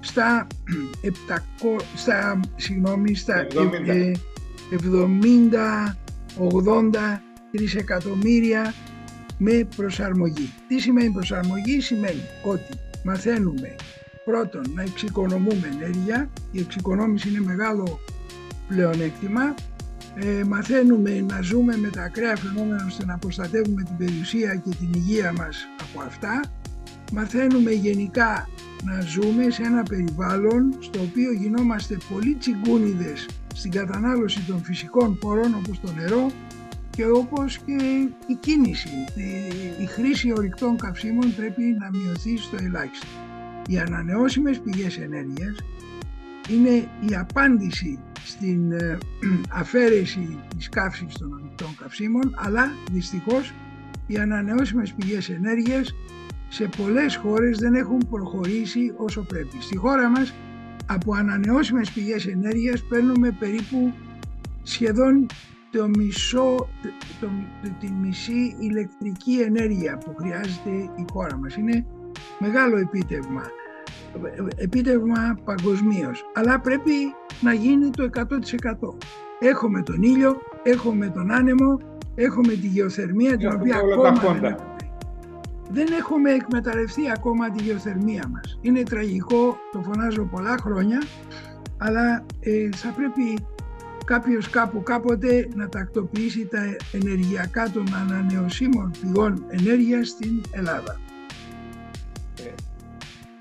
στα, 0.00 0.46
700, 1.02 1.10
στα, 1.96 2.40
συγγνώμη, 2.56 3.14
στα 3.14 3.46
70-80 3.50 3.56
τρισεκατομμύρια 7.50 8.74
με 9.38 9.68
προσαρμογή. 9.76 10.52
Τι 10.68 10.78
σημαίνει 10.78 11.10
προσαρμογή; 11.10 11.80
Σημαίνει 11.80 12.22
ότι 12.42 12.78
μαθαίνουμε 13.04 13.74
πρώτον 14.24 14.62
να 14.74 14.82
εξοικονομούμε 14.82 15.68
ενέργεια, 15.72 16.30
η 16.52 16.58
εξοικονόμηση 16.58 17.28
είναι 17.28 17.40
μεγάλο 17.40 18.00
πλεονέκτημα, 18.68 19.54
ε, 20.18 20.44
μαθαίνουμε 20.44 21.20
να 21.20 21.40
ζούμε 21.40 21.76
με 21.76 21.88
τα 21.88 22.02
ακραία 22.02 22.36
φαινόμενα 22.36 22.84
ώστε 22.86 23.04
να 23.04 23.18
προστατεύουμε 23.18 23.82
την 23.82 23.96
περιουσία 23.96 24.54
και 24.54 24.70
την 24.78 24.88
υγεία 24.94 25.32
μας 25.32 25.68
από 25.80 26.06
αυτά, 26.06 26.40
μαθαίνουμε 27.12 27.70
γενικά 27.70 28.48
να 28.84 29.00
ζούμε 29.00 29.50
σε 29.50 29.62
ένα 29.62 29.82
περιβάλλον 29.82 30.74
στο 30.78 31.00
οποίο 31.00 31.32
γινόμαστε 31.32 31.96
πολύ 32.12 32.34
τσιγκούνιδες 32.34 33.28
στην 33.54 33.70
κατανάλωση 33.70 34.40
των 34.46 34.62
φυσικών 34.62 35.18
πόρων 35.18 35.54
όπως 35.54 35.80
το 35.80 35.92
νερό, 35.92 36.30
και 36.96 37.06
όπως 37.06 37.58
και 37.58 38.08
η 38.26 38.34
κίνηση. 38.40 38.88
Η 39.80 39.86
χρήση 39.86 40.32
ορυκτών 40.36 40.76
καυσίμων 40.76 41.34
πρέπει 41.34 41.62
να 41.78 41.90
μειωθεί 41.98 42.36
στο 42.36 42.56
ελάχιστο. 42.60 43.06
Οι 43.68 43.78
ανανεώσιμες 43.78 44.58
πηγές 44.58 44.98
ενέργειας 44.98 45.56
είναι 46.48 46.70
η 47.10 47.14
απάντηση 47.18 47.98
στην 48.26 48.72
ε, 48.72 48.98
αφαίρεση 49.60 50.38
της 50.56 50.68
καύσης 50.68 51.14
των 51.18 51.32
ορυκτών 51.32 51.76
καυσίμων, 51.80 52.34
αλλά 52.36 52.72
δυστυχώς 52.92 53.52
οι 54.06 54.16
ανανεώσιμες 54.16 54.92
πηγές 54.92 55.28
ενέργειας 55.30 55.94
σε 56.48 56.68
πολλές 56.76 57.16
χώρες 57.16 57.58
δεν 57.58 57.74
έχουν 57.74 58.06
προχωρήσει 58.10 58.92
όσο 58.96 59.22
πρέπει. 59.22 59.56
Στη 59.60 59.76
χώρα 59.76 60.08
μας 60.08 60.34
από 60.86 61.14
ανανεώσιμες 61.14 61.90
πηγές 61.90 62.26
ενέργειας 62.26 62.82
παίρνουμε 62.82 63.30
περίπου 63.30 63.92
σχεδόν 64.62 65.26
το 65.70 65.88
μισό, 65.88 66.68
το, 67.20 67.28
τη 67.80 67.90
μισή 67.90 68.56
ηλεκτρική 68.58 69.40
ενέργεια 69.40 69.98
που 69.98 70.14
χρειάζεται 70.18 70.70
η 70.70 71.04
χώρα 71.12 71.36
μας. 71.36 71.56
Είναι 71.56 71.86
μεγάλο 72.38 72.76
επίτευγμα, 72.76 73.42
επίτευγμα 74.56 75.38
παγκοσμίως. 75.44 76.24
αλλά 76.34 76.60
πρέπει 76.60 76.92
να 77.40 77.52
γίνει 77.52 77.90
το 77.90 78.08
100%. 78.14 78.98
Έχουμε 79.38 79.82
τον 79.82 80.02
ήλιο, 80.02 80.36
έχουμε 80.62 81.08
τον 81.08 81.30
άνεμο, 81.32 81.80
έχουμε 82.14 82.52
τη 82.52 82.66
γεωθερμία 82.66 83.36
την 83.36 83.52
οποία 83.52 83.76
ακόμα 83.76 84.12
δεν, 84.40 84.56
δεν 85.70 85.86
έχουμε 85.98 86.30
εκμεταλλευτεί 86.30 87.10
ακόμα 87.10 87.50
τη 87.50 87.62
γεωθερμία 87.62 88.28
μας. 88.32 88.58
Είναι 88.60 88.82
τραγικό, 88.82 89.56
το 89.72 89.82
φωνάζω 89.82 90.24
πολλά 90.24 90.56
χρόνια, 90.60 91.02
αλλά 91.78 92.24
ε, 92.40 92.68
θα 92.76 92.88
πρέπει 92.88 93.44
κάποιος 94.04 94.50
κάπου 94.50 94.82
κάποτε 94.82 95.48
να 95.54 95.68
τακτοποιήσει 95.68 96.46
τα 96.46 96.76
ενεργειακά 96.92 97.70
των 97.70 97.84
ανανεωσίμων 97.94 98.90
πηγών 99.00 99.44
ενέργειας 99.48 100.08
στην 100.08 100.40
Ελλάδα. 100.50 101.00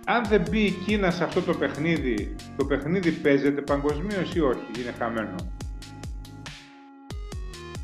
Ε, 0.08 0.12
αν 0.14 0.24
δεν 0.30 0.42
μπει 0.50 0.60
η 0.60 0.72
Κίνα 0.86 1.12
σε 1.12 1.24
αυτό 1.24 1.42
το 1.42 1.54
παιχνίδι, 1.54 2.36
το 2.58 2.66
παιχνίδι 2.66 3.12
παίζεται 3.12 3.62
παγκοσμίως 3.62 4.36
ή 4.36 4.40
όχι, 4.40 4.82
είναι 4.82 4.94
χαμένο; 4.98 5.36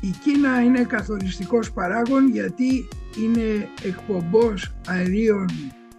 Η 0.00 0.10
Κίνα 0.24 0.60
είναι 0.62 0.84
καθοριστικός 0.84 1.72
παράγων 1.72 2.28
γιατί 2.28 2.88
είναι 3.24 3.68
εκπομπός 3.84 4.74
αερίων 4.86 5.46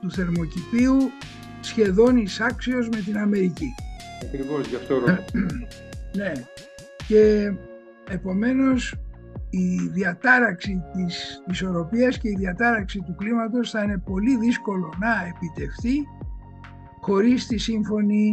του 0.01 0.11
θερμοκηπίου 0.11 1.11
σχεδόν 1.61 2.17
εισάξιος 2.17 2.89
με 2.89 2.99
την 2.99 3.17
Αμερική. 3.17 3.75
Ακριβώς, 4.23 4.67
γι' 4.67 4.75
αυτό 4.75 5.01
Ναι, 6.17 6.31
και 7.07 7.53
επομένως 8.09 8.95
η 9.55 9.89
διατάραξη 9.91 10.81
της 10.93 11.43
ισορροπίας 11.47 12.17
και 12.17 12.29
η 12.29 12.35
διατάραξη 12.37 12.99
του 12.99 13.15
κλίματος 13.15 13.69
θα 13.69 13.83
είναι 13.83 13.97
πολύ 13.97 14.37
δύσκολο 14.37 14.93
να 14.99 15.27
επιτευχθεί 15.35 16.07
χωρίς 17.01 17.47
τη 17.47 17.57
σύμφωνη 17.57 18.31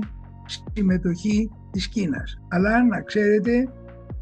συμμετοχή 0.72 1.50
της 1.70 1.88
Κίνας. 1.88 2.40
Αλλά 2.48 2.84
να 2.84 3.00
ξέρετε 3.00 3.68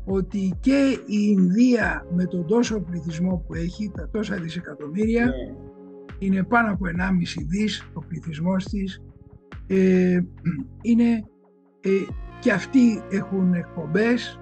ότι 0.04 0.54
και 0.60 0.98
η 1.06 1.36
Ινδία 1.36 2.06
με 2.14 2.24
τον 2.24 2.46
τόσο 2.46 2.80
πληθυσμό 2.80 3.44
που 3.46 3.54
έχει, 3.54 3.90
τα 3.94 4.08
τόσα 4.10 4.36
δισεκατομμύρια, 4.36 5.24
ναι. 5.24 5.32
είναι 6.18 6.42
πάνω 6.42 6.72
από 6.72 6.84
1,5 6.86 7.44
δις 7.48 7.90
ο 7.92 8.00
πληθυσμός 8.00 8.64
της, 8.64 9.02
ε, 9.66 10.20
είναι 10.82 11.24
ε, 11.80 11.90
και 12.40 12.52
αυτοί 12.52 13.02
έχουν 13.10 13.54
εκπομπές. 13.54 14.40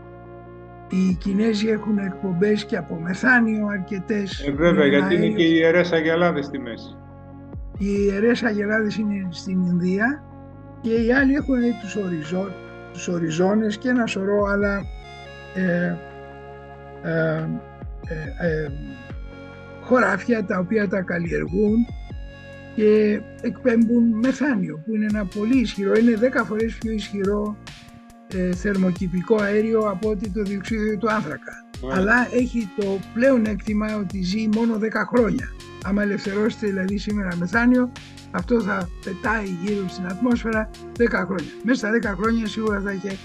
Οι 0.90 1.14
Κινέζοι 1.14 1.69
έχουν 1.69 1.99
εκπομπές 1.99 2.64
και 2.64 2.76
από 2.76 2.95
μεθάνιο 2.95 3.66
αρκετές. 3.66 4.47
Ε, 4.47 4.50
βέβαια, 4.50 4.87
γιατί 4.87 5.14
είναι 5.14 5.28
και 5.28 5.43
οι 5.43 5.55
ιερές 5.55 5.93
αγελάδες 5.93 6.45
στη 6.45 6.59
μέση. 6.59 6.97
Οι 7.78 7.87
ιερές 7.87 8.43
αγελάδες 8.43 8.97
είναι 8.97 9.28
στην 9.31 9.62
Ινδία 9.62 10.23
και 10.81 10.90
οι 10.90 11.12
άλλοι 11.12 11.35
έχουν 11.35 11.57
τους, 11.81 11.97
οριζό, 11.97 12.50
τους 12.93 13.09
οριζόνες 13.09 13.78
και 13.78 13.88
ένα 13.88 14.07
σωρό 14.07 14.45
άλλα 14.45 14.85
ε, 15.55 15.97
ε, 17.02 17.47
ε, 18.38 18.69
χωράφια 19.83 20.45
τα 20.45 20.59
οποία 20.59 20.88
τα 20.88 21.00
καλλιεργούν 21.00 21.87
και 22.75 23.21
εκπέμπουν 23.40 24.05
μεθάνιο 24.23 24.83
που 24.85 24.95
είναι 24.95 25.07
ένα 25.11 25.25
πολύ 25.25 25.59
ισχυρό, 25.59 25.95
είναι 25.95 26.19
10 26.40 26.45
φορές 26.47 26.75
πιο 26.75 26.90
ισχυρό 26.90 27.57
ε, 28.35 28.54
θερμοκηπικό 28.54 29.37
αέριο 29.37 29.78
από 29.78 30.09
ότι 30.09 30.30
το 30.30 30.42
διοξείδιο 30.42 30.99
του 30.99 31.11
άνθρακα. 31.11 31.64
αλλά 31.92 32.28
έχει 32.33 32.68
το 32.76 32.99
πλέον 33.14 33.47
έκτημα 33.47 33.97
ότι 33.97 34.23
ζει 34.23 34.49
μόνο 34.54 34.78
10 34.83 34.88
χρόνια. 35.06 35.52
Άμα 35.85 36.02
ελευθερώσετε 36.02 36.66
δηλαδή 36.66 36.99
σήμερα 36.99 37.37
μεθάνιο, 37.37 37.92
αυτό 38.30 38.61
θα 38.61 38.88
πετάει 39.04 39.47
γύρω 39.64 39.88
στην 39.88 40.06
ατμόσφαιρα 40.06 40.71
10 40.99 41.06
χρόνια. 41.11 41.50
Μέσα 41.62 41.78
στα 42.00 42.12
10 42.12 42.16
χρόνια 42.16 42.47
σίγουρα 42.47 42.80
θα 42.80 42.90
έχει 42.90 43.18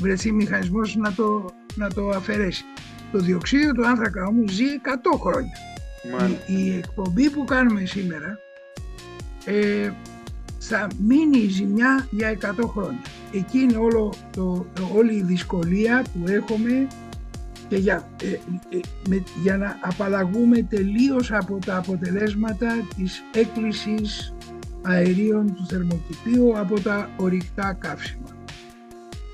βρεθεί 0.00 0.32
μηχανισμός 0.32 0.96
να 0.96 1.12
το, 1.12 1.50
να 1.74 1.88
το 1.88 2.08
αφαιρέσει. 2.08 2.64
Το 3.12 3.18
διοξείδιο 3.18 3.72
του 3.72 3.86
άνθρακα 3.86 4.26
όμως 4.26 4.50
ζει 4.52 4.64
100 4.64 5.18
χρόνια. 5.20 5.56
Η, 6.46 6.54
η, 6.54 6.76
εκπομπή 6.76 7.30
που 7.30 7.44
κάνουμε 7.44 7.84
σήμερα 7.84 8.38
ε, 9.44 9.90
θα 10.62 10.86
μείνει 10.98 11.38
η 11.38 11.48
ζημιά 11.48 12.06
για 12.10 12.38
100 12.40 12.68
χρόνια. 12.68 13.00
Εκεί 13.32 13.58
είναι 13.58 13.76
όλο 13.76 14.12
το, 14.36 14.66
όλη 14.94 15.14
η 15.14 15.22
δυσκολία 15.22 16.04
που 16.12 16.30
έχουμε 16.32 16.86
και 17.68 17.76
για, 17.76 18.08
ε, 18.22 18.26
ε, 18.76 19.22
για 19.42 19.56
να 19.56 19.78
απαλλαγούμε 19.80 20.62
τελείως 20.62 21.32
από 21.32 21.58
τα 21.66 21.76
αποτελέσματα 21.76 22.68
της 22.96 23.22
έκκλησης 23.34 24.34
αερίων 24.82 25.54
του 25.54 25.66
θερμοκηπίου 25.66 26.58
από 26.58 26.80
τα 26.80 27.10
ορυκτά 27.16 27.76
καύσιμα. 27.80 28.28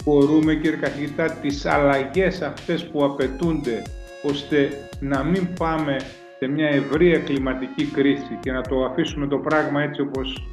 Μπορούμε 0.04 0.54
κύριε 0.54 0.76
καθηγητά 0.76 1.30
τις 1.30 1.66
αλλαγές 1.66 2.42
αυτές 2.42 2.87
που 2.87 3.04
απαιτούνται 3.04 3.83
ώστε 4.23 4.71
να 5.00 5.25
μην 5.25 5.49
πάμε 5.59 5.97
σε 6.38 6.47
μια 6.49 6.68
ευρεία 6.68 7.18
κλιματική 7.18 7.85
κρίση 7.85 8.38
και 8.40 8.52
να 8.52 8.61
το 8.61 8.85
αφήσουμε 8.85 9.26
το 9.26 9.38
πράγμα 9.38 9.83
έτσι 9.83 10.00
όπως 10.00 10.49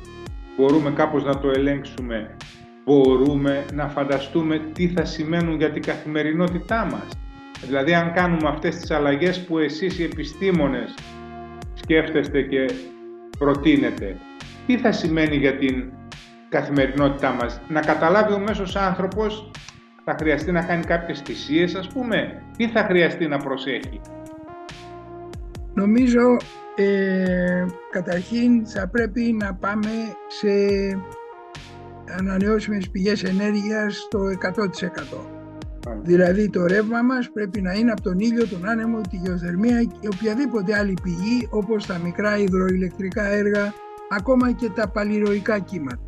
μπορούμε 0.57 0.91
κάπως 0.91 1.23
να 1.23 1.39
το 1.39 1.49
ελέγξουμε 1.49 2.35
μπορούμε 2.85 3.65
να 3.73 3.87
φανταστούμε 3.87 4.59
τι 4.73 4.87
θα 4.87 5.05
σημαίνουν 5.05 5.55
για 5.57 5.71
την 5.71 5.81
καθημερινότητά 5.81 6.85
μας. 6.85 7.07
Δηλαδή 7.65 7.93
αν 7.93 8.13
κάνουμε 8.13 8.49
αυτές 8.49 8.75
τις 8.75 8.91
αλλαγές 8.91 9.45
που 9.45 9.57
εσείς 9.57 9.99
οι 9.99 10.03
επιστήμονες 10.03 10.93
σκέφτεστε 11.73 12.41
και 12.41 12.65
προτείνετε, 13.37 14.17
τι 14.67 14.77
θα 14.77 14.91
σημαίνει 14.91 15.35
για 15.35 15.57
την 15.57 15.91
καθημερινότητά 16.49 17.31
μας; 17.31 17.61
Να 17.67 17.79
καταλάβει 17.79 18.33
ο 18.33 18.39
μέσος 18.39 18.75
άνθρωπος 18.75 19.51
θα 20.03 20.15
χρειαστεί 20.19 20.51
να 20.51 20.61
κάνει 20.61 20.83
κάποιες 20.83 21.19
θυσίες 21.19 21.75
ας 21.75 21.87
πούμε, 21.87 22.43
τι 22.57 22.67
θα 22.67 22.83
χρειαστεί 22.83 23.27
να 23.27 23.37
προσέχει; 23.37 24.01
Νομίζω 25.73 26.37
ε, 26.75 27.65
καταρχήν 27.91 28.67
θα 28.67 28.87
πρέπει 28.87 29.37
να 29.39 29.53
πάμε 29.53 29.89
σε 30.27 30.49
ανανεώσιμες 32.17 32.89
πηγές 32.89 33.23
ενέργειας 33.23 34.07
το 34.09 34.19
100%. 34.55 35.33
Δηλαδή 36.03 36.49
το 36.49 36.65
ρεύμα 36.65 37.01
μας 37.01 37.31
πρέπει 37.31 37.61
να 37.61 37.73
είναι 37.73 37.91
από 37.91 38.01
τον 38.01 38.19
ήλιο, 38.19 38.47
τον 38.47 38.69
άνεμο, 38.69 39.01
τη 39.01 39.15
γεωθερμία 39.15 39.83
και 39.83 40.07
οποιαδήποτε 40.13 40.77
άλλη 40.77 40.93
πηγή 41.03 41.47
όπως 41.51 41.85
τα 41.85 41.97
μικρά 41.97 42.37
υδροηλεκτρικά 42.37 43.25
έργα, 43.25 43.73
ακόμα 44.09 44.51
και 44.51 44.69
τα 44.69 44.89
παλιροϊκά 44.89 45.59
κύματα. 45.59 46.07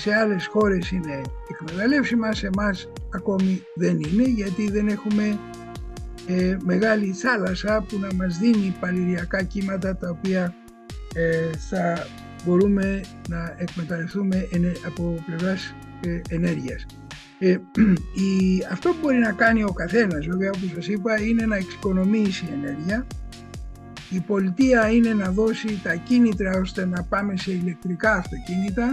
Σε 0.00 0.14
άλλες 0.14 0.46
χώρες 0.46 0.90
είναι 0.90 1.20
εκμεταλλεύσιμα, 1.48 2.32
σε 2.32 2.46
εμάς 2.46 2.92
ακόμη 3.14 3.62
δεν 3.74 4.00
είναι 4.00 4.22
γιατί 4.22 4.70
δεν 4.70 4.88
έχουμε 4.88 5.38
ε, 6.26 6.56
μεγάλη 6.64 7.12
θάλασσα 7.12 7.84
που 7.88 7.98
να 7.98 8.14
μας 8.14 8.38
δίνει 8.38 8.74
παλιριακά 8.80 9.42
κύματα 9.42 9.96
τα 9.96 10.10
οποία 10.10 10.54
ε, 11.14 11.50
θα 11.56 12.06
μπορούμε 12.44 13.00
να 13.28 13.54
εκμεταλλευτούμε 13.58 14.48
από 14.86 15.22
πλευράς 15.26 15.74
ε, 16.06 16.20
ενέργειας. 16.28 16.86
Ε, 17.38 17.56
η, 18.24 18.66
αυτό 18.70 18.90
που 18.90 18.96
μπορεί 19.00 19.18
να 19.18 19.32
κάνει 19.32 19.62
ο 19.64 19.72
καθένας, 19.72 20.26
βέβαια 20.26 20.50
όπως 20.56 20.70
σας 20.74 20.86
είπα, 20.86 21.20
είναι 21.20 21.46
να 21.46 21.56
εξοικονομήσει 21.56 22.48
ενέργεια. 22.52 23.06
Η 24.10 24.20
πολιτεία 24.20 24.90
είναι 24.90 25.14
να 25.14 25.30
δώσει 25.30 25.80
τα 25.82 25.94
κίνητρα 25.94 26.60
ώστε 26.60 26.86
να 26.86 27.02
πάμε 27.02 27.36
σε 27.36 27.52
ηλεκτρικά 27.52 28.12
αυτοκίνητα. 28.12 28.88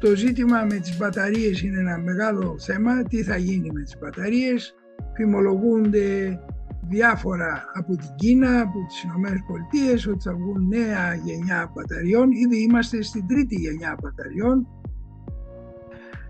Το 0.00 0.14
ζήτημα 0.14 0.66
με 0.70 0.76
τις 0.76 0.96
μπαταρίες 0.96 1.62
είναι 1.62 1.78
ένα 1.78 1.98
μεγάλο 1.98 2.56
θέμα. 2.58 3.02
Τι 3.02 3.22
θα 3.22 3.36
γίνει 3.36 3.70
με 3.72 3.82
τις 3.82 3.96
μπαταρίες; 3.98 4.74
Φημολογούνται 5.14 6.38
διάφορα 6.88 7.64
από 7.74 7.96
την 7.96 8.14
Κίνα, 8.14 8.60
από 8.60 8.86
τις 8.86 9.02
Ηνωμένες 9.02 9.40
Πολιτείες 9.46 10.06
ότι 10.06 10.22
θα 10.22 10.34
βγουν 10.34 10.66
νέα 10.68 11.14
γενιά 11.14 11.72
μπαταριών. 11.74 12.30
Ήδη 12.30 12.62
είμαστε 12.62 13.02
στην 13.02 13.26
τρίτη 13.26 13.54
γενιά 13.54 13.96
μπαταριών. 14.02 14.66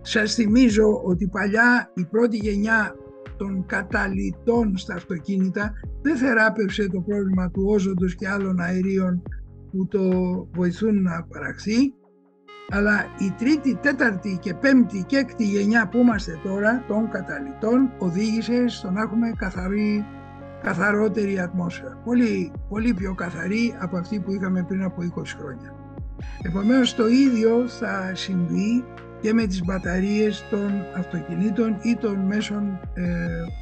Σας 0.00 0.34
θυμίζω 0.34 1.02
ότι 1.04 1.28
παλιά 1.28 1.90
η 1.94 2.04
πρώτη 2.04 2.36
γενιά 2.36 2.94
των 3.36 3.66
καταλυτών 3.66 4.76
στα 4.76 4.94
αυτοκίνητα 4.94 5.72
δεν 6.02 6.16
θεράπευσε 6.16 6.86
το 6.86 7.00
πρόβλημα 7.00 7.50
του 7.50 7.64
όζοντος 7.66 8.14
και 8.14 8.28
άλλων 8.28 8.60
αερίων 8.60 9.22
που 9.70 9.86
το 9.86 10.10
βοηθούν 10.54 11.02
να 11.02 11.22
παραχθεί 11.22 11.94
αλλά 12.70 13.06
η 13.18 13.30
τρίτη, 13.38 13.74
τέταρτη 13.74 14.38
και 14.40 14.54
πέμπτη 14.54 15.04
και 15.06 15.16
έκτη 15.16 15.44
γενιά 15.44 15.88
που 15.88 15.98
είμαστε 15.98 16.40
τώρα 16.42 16.84
των 16.88 17.10
καταλυτών 17.10 17.90
οδήγησε 17.98 18.68
στο 18.68 18.90
να 18.90 19.00
έχουμε 19.00 19.32
καθαρή 19.36 20.04
καθαρότερη 20.62 21.40
ατμόσφαιρα. 21.40 22.00
Πολύ, 22.04 22.52
πολύ 22.68 22.94
πιο 22.94 23.14
καθαρή 23.14 23.74
από 23.78 23.96
αυτή 23.96 24.20
που 24.20 24.32
είχαμε 24.32 24.62
πριν 24.62 24.82
από 24.82 25.02
20 25.16 25.22
χρόνια. 25.38 25.74
Επομένως 26.42 26.94
το 26.94 27.06
ίδιο 27.06 27.68
θα 27.68 28.10
συμβεί 28.14 28.84
και 29.20 29.32
με 29.32 29.46
τις 29.46 29.64
μπαταρίες 29.64 30.44
των 30.50 30.70
αυτοκινήτων 30.96 31.78
ή 31.82 31.96
των 31.96 32.16
μέσων 32.16 32.80
ε, 32.94 33.04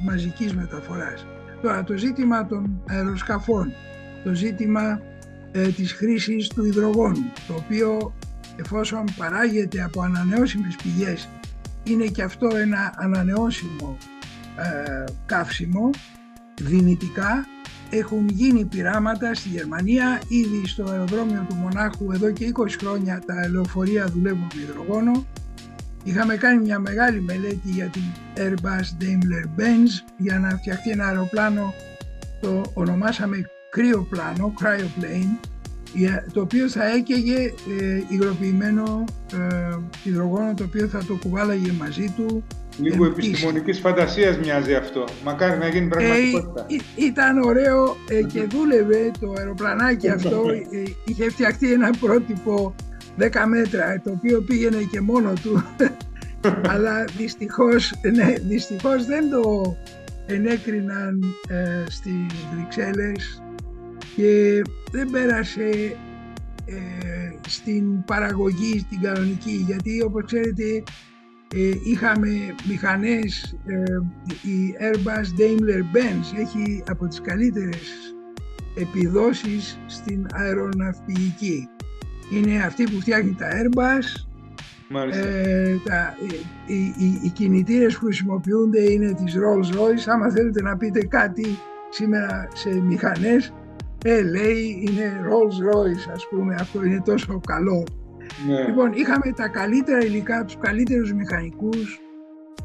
μαζικής 0.05 0.55
μεταφοράς. 0.55 1.25
Τώρα 1.61 1.83
το 1.83 1.97
ζήτημα 1.97 2.45
των 2.45 2.81
αεροσκαφών, 2.89 3.71
το 4.23 4.33
ζήτημα 4.33 5.01
ε, 5.51 5.67
της 5.67 5.93
χρήσης 5.93 6.47
του 6.47 6.65
υδρογόνου, 6.65 7.31
το 7.47 7.53
οποίο 7.53 8.13
εφόσον 8.59 9.03
παράγεται 9.17 9.83
από 9.83 10.01
ανανεώσιμες 10.01 10.75
πηγές 10.75 11.29
είναι 11.83 12.05
και 12.05 12.23
αυτό 12.23 12.47
ένα 12.55 12.93
ανανεώσιμο 12.97 13.97
ε, 14.57 15.03
καύσιμο 15.25 15.89
δυνητικά 16.61 17.45
έχουν 17.89 18.27
γίνει 18.29 18.65
πειράματα 18.65 19.33
στη 19.33 19.49
Γερμανία, 19.49 20.21
ήδη 20.27 20.67
στο 20.67 20.83
αεροδρόμιο 20.83 21.45
του 21.49 21.55
Μονάχου 21.55 22.11
εδώ 22.11 22.31
και 22.31 22.51
20 22.55 22.65
χρόνια 22.79 23.21
τα 23.25 23.49
λεωφορεία 23.51 24.05
δουλεύουν 24.05 24.47
με 24.55 24.61
υδρογόνο. 24.61 25.25
Είχαμε 26.03 26.35
κάνει 26.35 26.61
μια 26.61 26.79
μεγάλη 26.79 27.21
μελέτη 27.21 27.69
για 27.69 27.85
την 27.85 28.01
Airbus 28.35 29.03
Daimler 29.03 29.59
Benz 29.59 30.11
για 30.17 30.39
να 30.39 30.49
φτιαχτεί 30.49 30.89
ένα 30.89 31.05
αεροπλάνο, 31.05 31.73
το 32.41 32.61
ονομάσαμε 32.73 33.41
κρύοπλάνο, 33.69 34.53
cryoplane, 34.61 35.47
το 36.33 36.41
οποίο 36.41 36.69
θα 36.69 36.91
έκαιγε 36.91 37.53
ε, 37.79 38.01
υγροποιημένο 38.09 39.03
ε, 39.33 39.75
υδρογόνο 40.03 40.53
το 40.53 40.63
οποίο 40.63 40.87
θα 40.87 41.03
το 41.07 41.13
κουβάλαγε 41.13 41.71
μαζί 41.71 42.13
του 42.15 42.43
Λίγο 42.81 43.05
επιστημονικής 43.05 43.79
φαντασίας 43.79 44.37
μοιάζει 44.37 44.75
αυτό. 44.75 45.03
Μακάρι 45.23 45.57
να 45.57 45.67
γίνει 45.67 45.87
πραγματικότητα. 45.87 46.65
Ε, 46.69 47.03
ήταν 47.05 47.41
ωραίο 47.41 47.95
ε, 48.09 48.21
και 48.21 48.43
δούλευε 48.43 49.11
το 49.19 49.33
αεροπλανάκι 49.37 50.09
αυτό. 50.09 50.43
Ε, 50.71 50.83
είχε 51.05 51.29
φτιαχτεί 51.29 51.71
ένα 51.73 51.89
πρότυπο 51.99 52.75
10 53.19 53.23
μέτρα, 53.47 54.01
το 54.03 54.11
οποίο 54.11 54.41
πήγαινε 54.41 54.87
και 54.91 55.01
μόνο 55.01 55.33
του. 55.43 55.63
Αλλά 56.71 57.05
δυστυχώς, 57.17 57.93
ναι, 58.13 58.33
δυστυχώς 58.47 59.05
δεν 59.05 59.29
το 59.29 59.75
ενέκριναν 60.25 61.23
ε, 61.47 61.83
στις 61.89 62.45
Βρυξέλλες 62.53 63.41
και 64.19 64.61
δεν 64.91 65.09
πέρασε 65.09 65.69
ε, 66.65 66.75
στην 67.47 68.03
παραγωγή, 68.03 68.79
στην 68.79 69.01
κανονική, 69.01 69.63
γιατί 69.67 70.01
όπως 70.01 70.25
ξέρετε 70.25 70.83
ε, 71.55 71.71
είχαμε 71.83 72.29
μηχανές, 72.67 73.57
ε, 73.65 73.83
η 74.49 74.75
Airbus 74.79 75.39
Daimler 75.39 75.95
Benz 75.95 76.39
έχει 76.39 76.83
από 76.89 77.07
τις 77.07 77.21
καλύτερες 77.21 78.15
επιδόσεις 78.75 79.79
στην 79.85 80.27
αεροναυπηγική. 80.33 81.67
Είναι 82.31 82.63
αυτή 82.63 82.83
που 82.83 82.99
φτιάχνει 82.99 83.35
τα 83.37 83.47
Airbus, 83.49 84.27
ε, 85.11 85.75
τα, 85.85 86.15
οι, 86.67 86.75
οι, 86.75 87.19
οι, 87.23 87.29
κινητήρες 87.29 87.97
που 87.97 88.05
χρησιμοποιούνται 88.05 88.91
είναι 88.91 89.13
της 89.13 89.35
Rolls 89.35 89.75
Royce. 89.75 90.03
Άμα 90.05 90.29
θέλετε 90.29 90.61
να 90.61 90.77
πείτε 90.77 90.99
κάτι 90.99 91.59
σήμερα 91.89 92.47
σε 92.53 92.69
μηχανές, 92.81 93.53
ε, 94.03 94.21
λέει 94.21 94.83
είναι 94.87 95.21
Rolls 95.23 95.75
Royce 95.75 96.11
ας 96.13 96.27
πούμε, 96.29 96.55
αυτό 96.59 96.83
είναι 96.83 97.01
τόσο 97.05 97.39
καλό. 97.47 97.83
Ναι. 98.47 98.63
Λοιπόν, 98.63 98.91
είχαμε 98.93 99.33
τα 99.35 99.47
καλύτερα 99.47 100.05
υλικά, 100.05 100.45
τους 100.45 100.57
καλύτερους 100.57 101.13
μηχανικούς 101.13 102.01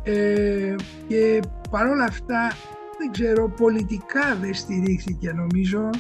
ε, 0.03 0.75
και 1.09 1.41
παρόλα 1.71 2.05
αυτά 2.05 2.53
δεν 2.99 3.11
ξέρω, 3.11 3.49
πολιτικά 3.49 4.37
δεν 4.41 4.55
στηρίχθηκε 4.55 5.33
νομίζω 5.33 5.91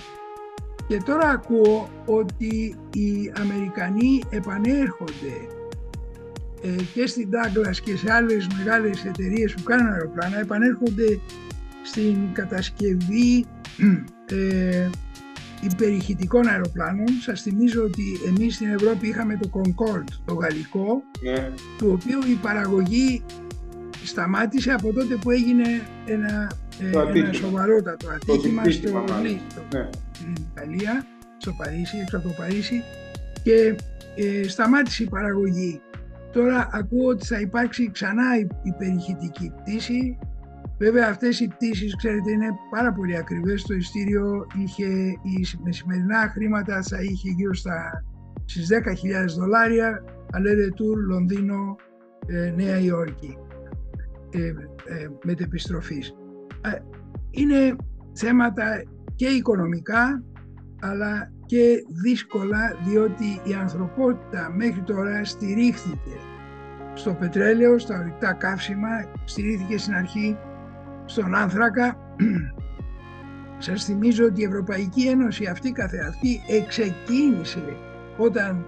και 0.86 0.96
τώρα 1.04 1.28
ακούω 1.28 1.88
ότι 2.06 2.76
οι 2.92 3.32
Αμερικανοί 3.40 4.22
επανέρχονται 4.30 5.34
ε, 6.62 6.82
και 6.94 7.06
στην 7.06 7.28
Douglas 7.30 7.76
και 7.84 7.96
σε 7.96 8.12
άλλες 8.12 8.46
μεγάλες 8.58 9.04
εταιρείες 9.04 9.54
που 9.54 9.62
κάνουν 9.62 9.92
αεροπλάνα 9.92 10.38
επανέρχονται 10.38 11.20
στην 11.82 12.16
κατασκευή 12.32 13.46
ε, 14.30 14.90
υπερηχητικών 15.70 16.46
αεροπλάνων. 16.48 17.06
Σας 17.22 17.42
θυμίζω 17.42 17.82
ότι 17.82 18.02
εμείς 18.26 18.54
στην 18.54 18.68
Ευρώπη 18.68 19.08
είχαμε 19.08 19.36
το 19.42 19.50
Concorde, 19.52 20.12
το 20.24 20.34
γαλλικό, 20.34 21.02
Ναι. 21.22 21.50
του 21.78 21.98
οποίου 22.00 22.18
η 22.30 22.34
παραγωγή 22.42 23.22
σταμάτησε 24.04 24.70
από 24.72 24.92
τότε 24.92 25.16
που 25.16 25.30
έγινε 25.30 25.64
ένα, 26.06 26.50
ε, 26.80 26.90
Το 26.90 26.98
ένα 27.00 27.08
ατύχημα. 27.10 27.32
σοβαρότατο 27.32 28.08
ατύχημα 28.08 28.62
δυστύχημα 28.62 29.02
στο 29.06 29.14
μάλλον. 29.14 29.32
Νι, 29.32 29.40
στο- 29.50 29.62
Ναι. 29.78 29.88
στην 30.12 30.34
Ιταλία, 30.52 31.06
στο 31.36 31.52
Παρίσι, 31.52 31.96
έξω 32.02 32.16
από 32.16 32.28
το 32.28 32.34
Παρίσι 32.38 32.82
και 33.42 33.74
ε, 34.16 34.48
σταμάτησε 34.48 35.02
η 35.02 35.08
παραγωγή. 35.08 35.80
Τώρα 36.32 36.68
ακούω 36.72 37.06
ότι 37.08 37.26
θα 37.26 37.40
υπάρξει 37.40 37.90
ξανά 37.90 38.38
η 38.38 38.46
υπερηχητική 38.62 39.52
πτήση. 39.62 40.18
Βέβαια 40.78 41.08
αυτές 41.08 41.40
οι 41.40 41.48
πτήσεις, 41.48 41.96
ξέρετε, 41.96 42.30
είναι 42.30 42.48
πάρα 42.70 42.92
πολύ 42.92 43.16
ακριβές. 43.16 43.62
Το 43.62 43.74
ειστήριο 43.74 44.46
είχε, 44.62 44.86
η- 45.22 45.58
με 45.64 45.72
σημερινά 45.72 46.30
χρήματα 46.32 46.82
θα 46.82 47.02
είχε 47.02 47.30
γύρω 47.30 47.54
στα 47.54 48.04
στις 48.44 48.66
10.000 48.68 49.34
δολάρια, 49.38 50.04
αλέρε 50.32 50.66
tour 50.68 50.96
Λονδίνο, 51.08 51.76
ε, 52.26 52.50
Νέα 52.56 52.78
Υόρκη, 52.78 53.36
ε, 54.30 54.38
ε, 54.94 55.08
μετεπιστροφής. 55.24 56.14
Ε, 56.60 56.70
είναι 57.30 57.76
θέματα 58.12 58.82
και 59.14 59.26
οικονομικά, 59.26 60.22
αλλά 60.80 61.32
και 61.46 61.84
δύσκολα 62.02 62.76
διότι 62.86 63.24
η 63.44 63.52
ανθρωπότητα 63.60 64.50
μέχρι 64.56 64.80
τώρα 64.82 65.24
στηρίχθηκε 65.24 66.16
στο 66.94 67.14
πετρέλαιο, 67.14 67.78
στα 67.78 67.98
ορυκτά 67.98 68.32
καύσιμα, 68.32 68.88
στηρίχθηκε 69.24 69.78
στην 69.78 69.94
αρχή 69.94 70.36
στον 71.04 71.34
άνθρακα. 71.34 71.96
Σας 73.58 73.84
θυμίζω 73.84 74.24
ότι 74.24 74.40
η 74.40 74.44
Ευρωπαϊκή 74.44 75.06
Ένωση 75.06 75.46
αυτή 75.46 75.72
καθεαυτή 75.72 76.40
εξεκίνησε 76.48 77.76
όταν 78.16 78.66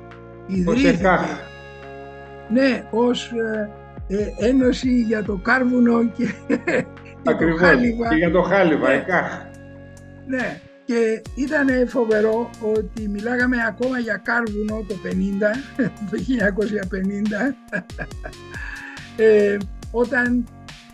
Ως 0.48 0.54
ιδρύθηκε 0.56 0.88
ΕΚΑΧ. 0.88 1.38
ναι, 2.48 2.86
ως 2.90 3.32
ε, 3.32 3.70
ε, 4.08 4.48
Ένωση 4.48 5.00
για 5.00 5.22
το 5.22 5.36
Κάρβουνο 5.36 6.04
και, 6.04 6.24
και 6.46 6.84
το 7.22 7.30
Ακριβώς. 7.30 7.60
Χάλιβα. 7.60 8.08
Και 8.08 8.14
για 8.14 8.30
το 8.30 8.42
χάλιβα, 8.42 8.88
Ναι. 8.88 8.94
ΕΚΑΧ. 8.94 9.32
Ναι, 10.26 10.60
και 10.84 11.22
ήταν 11.34 11.88
φοβερό 11.88 12.50
ότι 12.60 13.08
μιλάγαμε 13.08 13.56
ακόμα 13.68 13.98
για 13.98 14.16
κάρβουνο 14.24 14.84
το 14.88 14.94
50, 15.04 15.08
το 16.10 16.16
1950, 17.76 17.82
ε, 19.16 19.56
όταν 19.90 20.44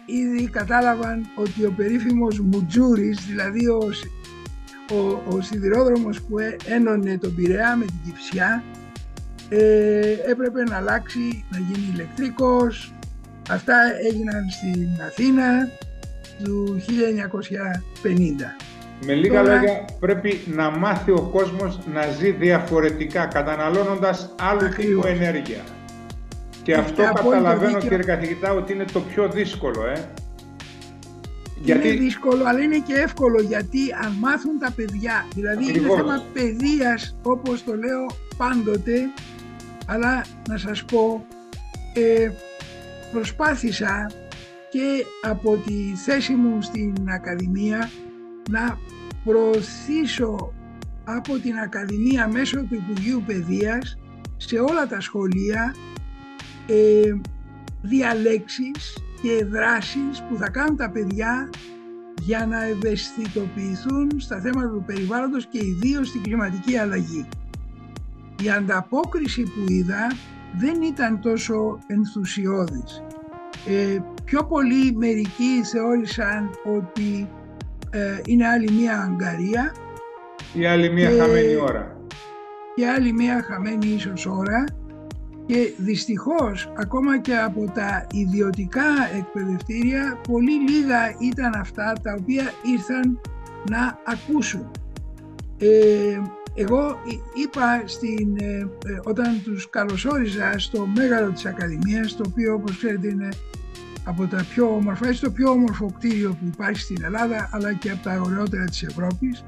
ήδη 0.06 0.48
κατάλαβαν 0.48 1.26
ότι 1.34 1.64
ο 1.64 1.72
περίφημος 1.76 2.40
Μουτζούρης, 2.40 3.18
δηλαδή 3.26 3.66
ο, 3.68 3.92
σι- 3.92 4.10
ο, 4.92 5.22
ο 5.36 5.40
σιδηρόδρομος 5.40 6.20
που 6.22 6.38
έ- 6.38 6.56
ένωνε 6.68 7.18
τον 7.18 7.34
Πειραιά 7.34 7.76
με 7.76 7.84
την 7.84 7.94
Κυψιά, 8.04 8.62
ε, 9.48 10.12
έπρεπε 10.30 10.62
να 10.62 10.76
αλλάξει, 10.76 11.44
να 11.50 11.58
γίνει 11.58 11.90
ηλεκτρικός. 11.94 12.92
Αυτά 13.50 13.74
έγιναν 14.10 14.42
στην 14.50 14.88
Αθήνα 15.06 15.68
του 16.44 16.80
1950. 16.86 18.56
Με 19.06 19.14
λίγα 19.14 19.42
Τώρα- 19.42 19.54
λόγια, 19.54 19.84
πρέπει 20.00 20.40
να 20.46 20.70
μάθει 20.70 21.10
ο 21.10 21.28
κόσμος 21.32 21.78
να 21.92 22.06
ζει 22.18 22.30
διαφορετικά, 22.30 23.26
καταναλώνοντας 23.26 24.34
άλλου 24.40 24.64
Ακριβώς. 24.66 25.04
τύπου 25.04 25.06
ενέργεια. 25.22 25.60
Και 26.62 26.72
Έχετε 26.72 27.02
αυτό 27.02 27.02
απόλυτο 27.02 27.30
καταλαβαίνω, 27.30 27.72
δίκιο. 27.72 27.88
κύριε 27.88 28.04
καθηγητά, 28.04 28.52
ότι 28.52 28.72
είναι 28.72 28.84
το 28.92 29.00
πιο 29.00 29.28
δύσκολο, 29.28 29.86
ε. 29.86 30.08
Είναι 31.64 31.90
δύσκολο, 31.90 32.44
αλλά 32.44 32.60
είναι 32.60 32.78
και 32.78 32.94
εύκολο 32.94 33.40
γιατί 33.40 33.78
αν 34.04 34.12
μάθουν 34.20 34.58
τα 34.58 34.72
παιδιά, 34.76 35.26
δηλαδή 35.34 35.64
Ακριβώς. 35.68 35.86
είναι 35.88 35.96
θέμα 35.96 36.24
παιδείας 36.32 37.16
όπως 37.22 37.64
το 37.64 37.74
λέω 37.76 38.06
πάντοτε, 38.36 39.00
αλλά 39.86 40.24
να 40.48 40.56
σας 40.56 40.84
πω, 40.84 41.26
ε, 41.94 42.30
προσπάθησα 43.12 44.10
και 44.70 45.04
από 45.22 45.56
τη 45.66 45.96
θέση 46.04 46.32
μου 46.32 46.62
στην 46.62 46.94
Ακαδημία 47.08 47.90
να 48.50 48.78
προωθήσω 49.24 50.52
από 51.04 51.38
την 51.38 51.58
Ακαδημία 51.58 52.28
μέσω 52.28 52.56
του 52.56 52.74
Υπουργείου 52.74 53.22
Παιδείας 53.26 53.98
σε 54.36 54.58
όλα 54.58 54.86
τα 54.86 55.00
σχολεία 55.00 55.74
ε, 56.74 57.20
διαλέξεις 57.82 58.98
και 59.22 59.44
δράσεις 59.44 60.22
που 60.28 60.36
θα 60.36 60.50
κάνουν 60.50 60.76
τα 60.76 60.90
παιδιά 60.90 61.50
για 62.22 62.46
να 62.46 62.64
ευαισθητοποιηθούν 62.64 64.10
στα 64.16 64.40
θέματα 64.40 64.68
του 64.68 64.82
περιβάλλοντος 64.86 65.46
και 65.46 65.58
ιδίως 65.64 66.08
στην 66.08 66.22
κλιματική 66.22 66.76
αλλαγή. 66.76 67.28
Η 68.44 68.50
ανταπόκριση 68.50 69.42
που 69.42 69.64
είδα 69.72 70.06
δεν 70.58 70.82
ήταν 70.82 71.20
τόσο 71.20 71.78
ενθουσιώδης. 71.86 73.02
Ε, 73.66 73.98
πιο 74.24 74.44
πολύ 74.44 74.92
μερικοί 74.96 75.62
θεώρησαν 75.72 76.50
ότι 76.76 77.28
ε, 77.90 78.20
είναι 78.26 78.46
άλλη 78.48 78.70
μία 78.72 79.00
αγκαρία 79.00 79.72
Η 80.52 80.66
άλλη 80.66 80.90
μία 80.92 81.10
Και- 81.10 81.18
χαμένη 81.20 81.54
ώρα. 81.56 81.96
και 82.74 82.86
άλλη 82.88 83.12
μία 83.12 83.42
χαμένη 83.42 83.86
ίσως 83.86 84.26
ώρα 84.26 84.64
και 85.52 85.72
δυστυχώς 85.76 86.72
ακόμα 86.76 87.20
και 87.20 87.36
από 87.36 87.64
τα 87.74 88.06
ιδιωτικά 88.12 88.84
εκπαιδευτήρια 89.16 90.20
πολύ 90.28 90.52
λίγα 90.70 91.16
ήταν 91.20 91.54
αυτά 91.54 91.92
τα 92.02 92.16
οποία 92.20 92.52
ήρθαν 92.62 93.20
να 93.70 93.98
ακούσουν. 94.06 94.70
Ε, 95.58 96.20
εγώ 96.54 96.98
εί- 97.04 97.22
είπα 97.42 97.82
στην, 97.84 98.36
ε, 98.40 98.58
ε, 98.86 99.00
όταν 99.04 99.40
τους 99.44 99.70
καλωσόριζα 99.70 100.58
στο 100.58 100.86
μέγαρο 100.96 101.30
της 101.30 101.46
Ακαδημίας, 101.46 102.16
το 102.16 102.22
οποίο 102.28 102.54
όπως 102.54 102.76
ξέρετε 102.76 103.08
είναι 103.08 103.28
από 104.04 104.26
τα 104.26 104.46
πιο 104.54 104.74
όμορφα, 104.74 105.06
είναι 105.06 105.16
το 105.20 105.30
πιο 105.30 105.50
όμορφο 105.50 105.92
κτίριο 105.96 106.30
που 106.30 106.46
υπάρχει 106.52 106.80
στην 106.80 107.04
Ελλάδα, 107.04 107.48
αλλά 107.52 107.72
και 107.72 107.90
από 107.90 108.02
τα 108.02 108.20
ωραιότερα 108.20 108.64
της 108.64 108.82
Ευρώπης, 108.82 109.44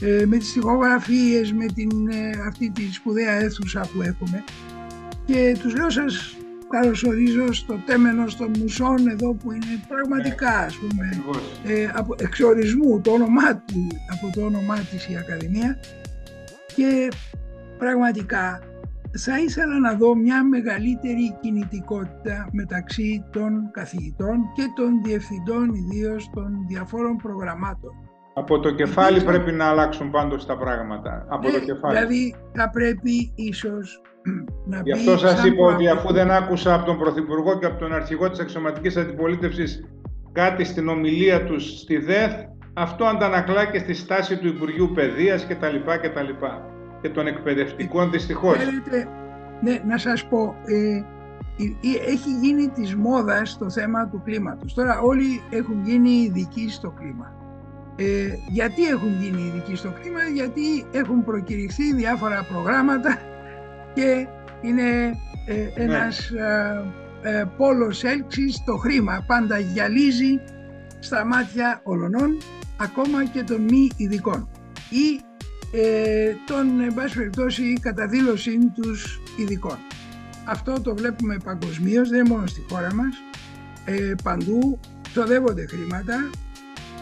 ε, 0.00 0.24
με 0.26 0.36
τις 0.36 0.48
στιχογραφίες, 0.48 1.52
με 1.52 1.66
την, 1.66 2.08
ε, 2.10 2.30
αυτή 2.48 2.70
τη 2.70 2.92
σπουδαία 2.92 3.32
αίθουσα 3.32 3.80
που 3.80 4.02
έχουμε 4.02 4.44
και 5.24 5.56
τους 5.60 5.74
λέω 5.76 5.90
σας 5.90 6.36
καλωσορίζω 6.68 7.52
στο 7.52 7.78
τέμενος 7.86 8.36
των 8.36 8.50
μουσών 8.58 9.08
εδώ 9.08 9.34
που 9.34 9.52
είναι 9.52 9.84
πραγματικά 9.88 10.58
ας 10.58 10.76
πούμε 10.76 11.06
Ακριβώς. 11.06 11.60
ε, 11.64 11.90
από 11.94 12.14
εξορισμού 12.18 13.00
το 13.00 13.10
όνομά 13.10 13.56
του, 13.56 13.86
από 14.12 14.32
το 14.38 14.46
όνομά 14.46 14.78
της 14.78 15.08
η 15.08 15.16
Ακαδημία 15.16 15.78
και 16.74 17.08
πραγματικά 17.78 18.60
θα 19.18 19.38
ήθελα 19.38 19.78
να 19.78 19.94
δω 19.94 20.14
μια 20.14 20.44
μεγαλύτερη 20.44 21.36
κινητικότητα 21.40 22.48
μεταξύ 22.52 23.24
των 23.32 23.70
καθηγητών 23.70 24.36
και 24.54 24.62
των 24.76 25.02
διευθυντών 25.04 25.74
ιδίως 25.74 26.30
των 26.34 26.66
διαφόρων 26.68 27.16
προγραμμάτων. 27.16 27.90
Από 28.34 28.58
το 28.60 28.70
κεφάλι 28.70 29.16
Ίσως- 29.16 29.28
πρέπει 29.30 29.52
να 29.52 29.64
αλλάξουν 29.64 30.10
πάντως 30.10 30.46
τα 30.46 30.56
πράγματα. 30.56 31.26
Από 31.28 31.42
το 31.50 31.58
Ναι, 31.58 31.64
κεφάλι. 31.64 31.94
Δηλαδή 31.98 32.34
θα 32.52 32.70
πρέπει 32.70 33.32
ίσως 33.34 34.00
να 34.66 34.76
Γι' 34.76 34.82
μπει 34.82 34.92
αυτό 34.92 35.18
σας 35.18 35.20
σαν 35.20 35.30
είπα 35.30 35.46
ότι 35.46 35.54
προαπαιτούμενο. 35.56 35.98
αφού 35.98 36.12
δεν 36.12 36.30
άκουσα 36.30 36.74
από 36.74 36.84
τον 36.86 36.98
Πρωθυπουργό 36.98 37.58
και 37.58 37.66
από 37.66 37.78
τον 37.78 37.92
Αρχηγό 37.94 38.30
της 38.30 38.38
Αξιωματικής 38.40 38.96
Αντιπολίτευσης 38.96 39.84
κάτι 40.32 40.64
στην 40.64 40.88
ομιλία 40.88 41.44
τους 41.44 41.78
στη 41.78 41.96
ΔΕΘ, 41.96 42.32
αυτό 42.74 43.04
αντανακλά 43.04 43.64
και 43.64 43.78
στη 43.78 43.94
στάση 43.94 44.36
του 44.38 44.46
Υπουργείου 44.46 44.90
Παιδείας 44.94 45.46
κτλ. 45.46 45.76
κτλ. 46.02 46.44
Και 47.00 47.08
των 47.08 47.26
εκπαιδευτικών 47.26 48.10
δυστυχώς. 48.10 48.56
Θέλετε, 48.56 49.08
ναι, 49.62 49.80
να 49.86 49.98
σας 49.98 50.26
πω, 50.28 50.54
ε, 50.66 50.96
η- 51.56 51.76
η- 51.80 52.00
έχει 52.06 52.30
γίνει 52.42 52.68
της 52.68 52.94
μόδας 52.94 53.58
το 53.58 53.70
θέμα 53.70 54.08
του 54.08 54.22
κλίματος. 54.24 54.74
Τώρα 54.74 55.00
όλοι 55.00 55.42
έχουν 55.50 55.80
γίνει 55.84 56.10
ειδικοί 56.10 56.70
στο 56.70 56.90
κλίμα. 56.90 57.32
Ε, 57.96 58.28
γιατί 58.48 58.86
έχουν 58.86 59.20
γίνει 59.20 59.42
ειδικοί 59.42 59.74
στο 59.74 59.92
κλίμα, 60.00 60.20
γιατί 60.34 60.84
έχουν 60.92 61.24
προκηρυχθεί 61.24 61.94
διάφορα 61.94 62.46
προγράμματα 62.52 63.18
και 63.94 64.26
είναι 64.60 65.18
ε, 65.46 65.82
ένας 65.82 66.30
ε, 66.30 66.84
ε, 67.22 67.44
πόλος 67.56 68.04
έλξης 68.04 68.62
το 68.64 68.76
χρήμα. 68.76 69.24
Πάντα 69.26 69.58
γυαλίζει 69.58 70.40
στα 70.98 71.24
μάτια 71.24 71.80
όλων, 71.84 72.38
ακόμα 72.76 73.24
και 73.24 73.42
των 73.42 73.62
μη 73.62 73.90
ειδικών. 73.96 74.48
Ή 74.90 75.20
ε, 75.72 76.32
των, 76.46 76.80
εν 76.80 76.94
πάση 76.94 77.16
περιπτώσει, 77.16 77.72
καταδήλωση 77.80 78.58
τους 78.74 79.20
ειδικών. 79.38 79.76
Αυτό 80.44 80.80
το 80.80 80.94
βλέπουμε 80.94 81.36
παγκοσμίως, 81.44 82.08
δεν 82.08 82.18
είναι 82.18 82.34
μόνο 82.34 82.46
στη 82.46 82.64
χώρα 82.68 82.94
μας. 82.94 83.14
Ε, 83.84 84.14
παντού 84.22 84.80
ξοδεύονται 85.02 85.66
χρήματα, 85.66 86.30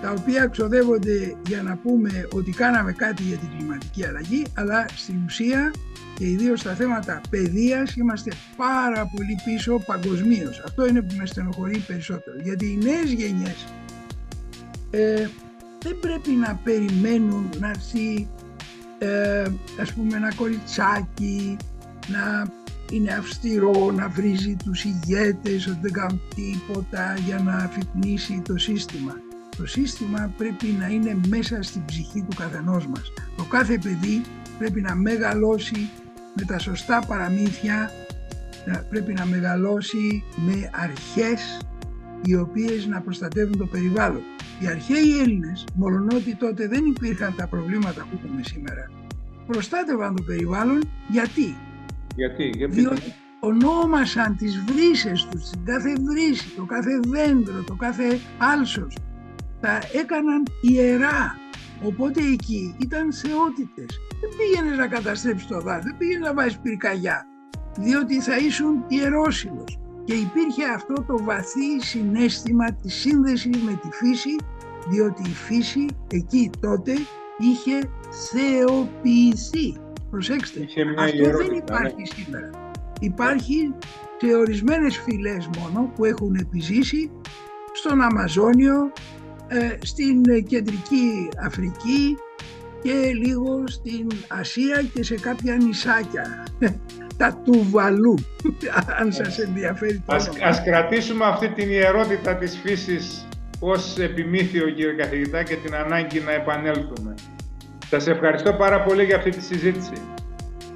τα 0.02 0.10
οποία 0.18 0.46
ξοδεύονται 0.46 1.36
για 1.46 1.62
να 1.62 1.76
πούμε 1.76 2.28
ότι 2.32 2.50
κάναμε 2.50 2.92
κάτι 2.92 3.22
για 3.22 3.36
την 3.36 3.48
κλιματική 3.56 4.06
αλλαγή, 4.06 4.46
αλλά 4.54 4.86
στην 4.94 5.16
ουσία 5.24 5.72
και 6.14 6.26
ιδίως 6.26 6.60
στα 6.60 6.74
θέματα 6.74 7.20
παιδείας 7.30 7.96
είμαστε 7.96 8.30
πάρα 8.56 9.10
πολύ 9.16 9.36
πίσω 9.44 9.82
παγκοσμίως. 9.86 10.62
Αυτό 10.64 10.86
είναι 10.86 11.02
που 11.02 11.14
με 11.18 11.26
στενοχωρεί 11.26 11.78
περισσότερο, 11.78 12.36
γιατί 12.42 12.66
οι 12.66 12.78
νέες 12.82 13.12
γενιές 13.12 13.66
ε, 14.90 15.28
δεν 15.82 15.98
πρέπει 16.00 16.30
να 16.30 16.60
περιμένουν 16.64 17.48
να 17.60 17.68
έρθει 17.68 18.28
ε, 18.98 19.44
ας 19.80 19.92
πούμε 19.92 20.16
ένα 20.16 20.34
κοριτσάκι 20.34 21.56
να 22.06 22.52
είναι 22.92 23.12
αυστηρό, 23.12 23.90
να 23.90 24.08
βρίζει 24.08 24.56
τους 24.64 24.84
ηγέτες 24.84 25.66
ότι 25.66 25.78
δεν 25.82 25.92
κάνουν 25.92 26.20
τίποτα 26.34 27.14
για 27.26 27.38
να 27.38 27.52
αφυπνίσει 27.52 28.42
το 28.44 28.58
σύστημα. 28.58 29.29
Το 29.60 29.66
σύστημα 29.66 30.32
πρέπει 30.36 30.66
να 30.78 30.88
είναι 30.88 31.20
μέσα 31.28 31.62
στην 31.62 31.84
ψυχή 31.84 32.24
του 32.28 32.36
καθενός 32.36 32.86
μας. 32.86 33.12
Το 33.36 33.44
κάθε 33.44 33.78
παιδί 33.82 34.22
πρέπει 34.58 34.80
να 34.80 34.94
μεγαλώσει 34.94 35.90
με 36.34 36.44
τα 36.44 36.58
σωστά 36.58 37.04
παραμύθια, 37.08 37.90
πρέπει 38.88 39.12
να 39.12 39.26
μεγαλώσει 39.26 40.22
με 40.36 40.70
αρχές 40.72 41.60
οι 42.24 42.36
οποίες 42.36 42.86
να 42.86 43.00
προστατεύουν 43.00 43.58
το 43.58 43.66
περιβάλλον. 43.66 44.22
Οι 44.60 44.66
αρχαίοι 44.66 45.18
Έλληνες, 45.20 45.64
μολονότι 45.74 46.34
τότε 46.34 46.68
δεν 46.68 46.84
υπήρχαν 46.84 47.34
τα 47.36 47.46
προβλήματα 47.46 48.06
που 48.10 48.18
έχουμε 48.24 48.42
σήμερα, 48.44 48.90
προστάτευαν 49.46 50.16
το 50.16 50.22
περιβάλλον 50.22 50.80
γιατί; 51.08 51.56
Γιατί, 52.16 52.50
γιατί. 52.56 52.74
Διότι 52.74 53.14
ονόμασαν 53.40 54.36
τις 54.36 54.64
βρύσες 54.66 55.28
τους, 55.30 55.50
την 55.50 55.64
κάθε 55.64 55.92
βρύση, 56.00 56.48
το 56.56 56.64
κάθε 56.64 57.00
δέντρο, 57.06 57.62
το 57.62 57.74
κάθε 57.74 58.18
άλσος. 58.38 58.94
Τα 59.60 59.78
έκαναν 59.92 60.42
ιερά. 60.60 61.36
Οπότε 61.82 62.20
εκεί 62.32 62.76
ήταν 62.78 63.12
θεότητες. 63.12 64.00
Δεν 64.20 64.30
πήγαινες 64.36 64.78
να 64.78 64.86
καταστρέψεις 64.86 65.46
το 65.46 65.60
δάσος, 65.60 65.84
δεν 65.84 65.96
πήγαινες 65.96 66.28
να 66.28 66.34
βάζεις 66.34 66.58
πυρκαγιά. 66.58 67.26
Διότι 67.78 68.20
θα 68.20 68.36
ήσουν 68.36 68.84
ιερόσιλος 68.88 69.78
και 70.04 70.14
υπήρχε 70.14 70.64
αυτό 70.74 70.94
το 70.94 71.24
βαθύ 71.24 71.80
συνέστημα 71.80 72.72
της 72.72 72.94
σύνδεσης 72.94 73.56
με 73.62 73.78
τη 73.82 73.88
φύση 73.90 74.36
διότι 74.88 75.22
η 75.22 75.34
φύση 75.34 75.86
εκεί 76.10 76.50
τότε 76.60 76.92
είχε 77.38 77.90
θεοποιηθεί. 78.30 79.76
Προσέξτε, 80.10 80.66
αυτό 80.98 81.36
δεν 81.36 81.56
υπάρχει 81.56 81.96
ναι. 81.96 82.04
σήμερα. 82.04 82.50
Υπάρχει 83.00 83.74
σε 84.20 84.34
ορισμένες 84.34 84.98
φυλές 84.98 85.50
μόνο 85.58 85.92
που 85.94 86.04
έχουν 86.04 86.34
επιζήσει 86.34 87.10
στον 87.72 88.00
Αμαζόνιο, 88.00 88.76
ε, 88.84 89.19
στην 89.80 90.22
Κεντρική 90.46 91.28
Αφρική 91.44 92.16
και 92.82 93.12
λίγο 93.14 93.64
στην 93.66 94.06
Ασία 94.28 94.82
και 94.94 95.04
σε 95.04 95.14
κάποια 95.14 95.56
νησάκια 95.56 96.46
τα 97.16 97.40
Τουβαλού, 97.44 98.14
αν 99.00 99.12
σας 99.12 99.38
ενδιαφέρει 99.38 100.02
το 100.06 100.14
ας, 100.14 100.30
ας 100.42 100.62
κρατήσουμε 100.62 101.24
αυτή 101.24 101.48
την 101.48 101.70
ιερότητα 101.70 102.36
της 102.36 102.58
φύσης 102.62 103.28
ως 103.60 103.98
επιμήθειο 103.98 104.70
κύριε 104.70 104.92
καθηγητά 104.92 105.42
και 105.42 105.56
την 105.56 105.74
ανάγκη 105.74 106.20
να 106.20 106.32
επανέλθουμε. 106.32 107.14
Σας 107.88 108.06
ευχαριστώ 108.06 108.52
πάρα 108.52 108.82
πολύ 108.82 109.04
για 109.04 109.16
αυτή 109.16 109.30
τη 109.30 109.40
συζήτηση. 109.42 109.92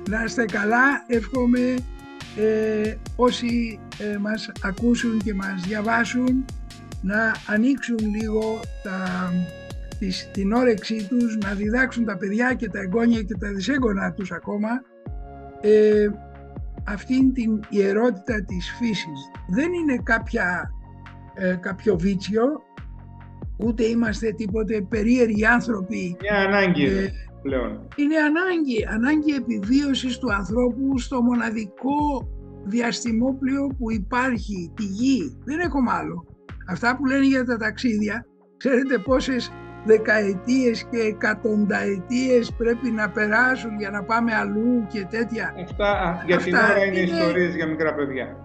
Να 0.08 0.24
είστε 0.24 0.44
καλά, 0.44 1.04
εύχομαι 1.06 1.74
ε, 2.36 2.94
όσοι 3.16 3.78
ε, 3.98 4.16
μας 4.18 4.52
ακούσουν 4.62 5.18
και 5.24 5.34
μας 5.34 5.62
διαβάσουν 5.66 6.44
να 7.04 7.32
ανοίξουν 7.46 7.98
λίγο 8.20 8.60
τα, 8.82 9.30
τις, 9.98 10.30
την 10.32 10.52
όρεξή 10.52 11.06
τους, 11.08 11.36
να 11.36 11.54
διδάξουν 11.54 12.04
τα 12.04 12.16
παιδιά 12.16 12.54
και 12.54 12.68
τα 12.68 12.80
εγγόνια 12.80 13.22
και 13.22 13.34
τα 13.40 13.48
δυσέγγωνα 13.52 14.12
τους 14.12 14.32
ακόμα 14.32 14.68
ε, 15.60 16.08
αυτήν 16.86 17.32
την 17.32 17.60
ιερότητα 17.68 18.44
της 18.44 18.74
φύσης. 18.78 19.30
Δεν 19.48 19.72
είναι 19.72 20.00
κάποια, 20.02 20.70
ε, 21.34 21.54
κάποιο 21.60 21.98
βίτσιο, 21.98 22.62
ούτε 23.56 23.84
είμαστε 23.84 24.30
τίποτε 24.32 24.80
περίεργοι 24.88 25.46
άνθρωποι. 25.46 26.16
Είναι 26.20 26.38
ανάγκη 26.46 26.84
ε, 26.84 27.12
πλέον. 27.42 27.88
Είναι 27.96 28.16
ανάγκη, 28.16 28.86
ανάγκη 28.90 29.34
επιβίωσης 29.34 30.18
του 30.18 30.32
ανθρώπου 30.32 30.98
στο 30.98 31.22
μοναδικό 31.22 32.28
διαστημόπλιο 32.64 33.66
που 33.78 33.92
υπάρχει, 33.92 34.72
τη 34.76 34.84
γη. 34.84 35.36
Δεν 35.44 35.58
έχω 35.58 35.78
άλλο. 36.00 36.33
Αυτά 36.68 36.96
που 36.96 37.04
λένε 37.06 37.26
για 37.26 37.44
τα 37.44 37.56
ταξίδια, 37.56 38.26
ξέρετε 38.56 38.98
πόσες 38.98 39.52
δεκαετίες 39.84 40.86
και 40.90 40.98
εκατονταετίες 40.98 42.52
πρέπει 42.58 42.90
να 42.90 43.10
περάσουν 43.10 43.78
για 43.78 43.90
να 43.90 44.02
πάμε 44.02 44.34
αλλού 44.34 44.86
και 44.92 45.06
τέτοια. 45.10 45.54
Αυτά 45.64 46.22
για 46.26 46.36
την 46.36 46.54
ώρα 46.54 46.84
είναι, 46.84 46.98
είναι 46.98 47.10
ιστορίες 47.10 47.54
για 47.54 47.66
μικρά 47.66 47.94
παιδιά. 47.94 48.36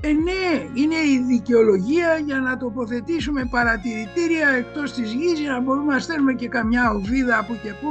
Ε, 0.00 0.12
ναι, 0.12 0.64
είναι 0.74 0.94
η 0.94 1.24
δικαιολογία 1.26 2.18
για 2.24 2.40
να 2.40 2.56
τοποθετήσουμε 2.56 3.48
παρατηρητήρια 3.50 4.48
εκτός 4.48 4.92
της 4.92 5.12
γης 5.12 5.40
για 5.40 5.52
να 5.52 5.60
μπορούμε 5.60 5.92
να 5.92 5.98
στέλνουμε 5.98 6.32
και 6.32 6.48
καμιά 6.48 6.90
οβίδα 6.90 7.38
από 7.38 7.54
και 7.62 7.72
που 7.80 7.88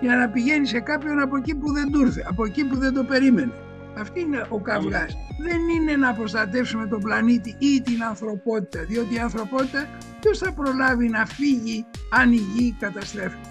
για 0.00 0.16
να 0.16 0.28
πηγαίνει 0.28 0.66
σε 0.66 0.80
κάποιον 0.80 1.20
από 1.20 1.36
εκεί 1.36 1.54
που 1.54 1.72
δεν 1.72 1.90
του 1.92 2.00
ήρθε, 2.00 2.24
από 2.28 2.44
εκεί 2.44 2.64
που 2.64 2.76
δεν 2.76 2.92
το 2.94 3.04
περίμενε. 3.04 3.52
Αυτή 4.00 4.20
είναι 4.20 4.46
ο 4.48 4.60
καυγάς. 4.60 5.16
Δεν 5.38 5.68
είναι 5.68 5.96
να 5.96 6.14
προστατεύσουμε 6.14 6.86
τον 6.86 7.00
πλανήτη 7.00 7.56
ή 7.58 7.80
την 7.80 8.02
ανθρωπότητα, 8.02 8.84
διότι 8.84 9.14
η 9.14 9.18
ανθρωπότητα 9.18 9.88
ποιος 10.20 10.38
θα 10.38 10.52
προλάβει 10.52 11.08
να 11.08 11.26
φύγει 11.26 11.86
αν 12.10 12.32
η 12.32 12.36
γη 12.36 12.76
καταστρέφεται. 12.78 13.48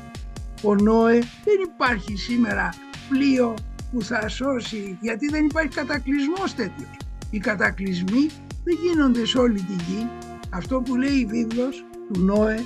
Ο 0.63 0.75
Νόε 0.75 1.19
δεν 1.19 1.59
υπάρχει 1.73 2.15
σήμερα 2.17 2.73
πλοίο 3.09 3.53
που 3.91 4.01
θα 4.01 4.27
σώσει, 4.27 4.97
γιατί 5.01 5.27
δεν 5.27 5.45
υπάρχει 5.45 5.69
κατακλυσμός 5.75 6.53
τέτοιος. 6.55 6.97
Οι 7.29 7.37
κατακλυσμοί 7.37 8.29
δεν 8.63 8.77
γίνονται 8.83 9.25
σε 9.25 9.37
όλη 9.37 9.59
τη 9.61 9.73
γη. 9.73 10.07
Αυτό 10.49 10.81
που 10.81 10.95
λέει 10.95 11.15
η 11.15 11.25
βίβλος 11.25 11.85
του 12.13 12.19
Νόε 12.19 12.59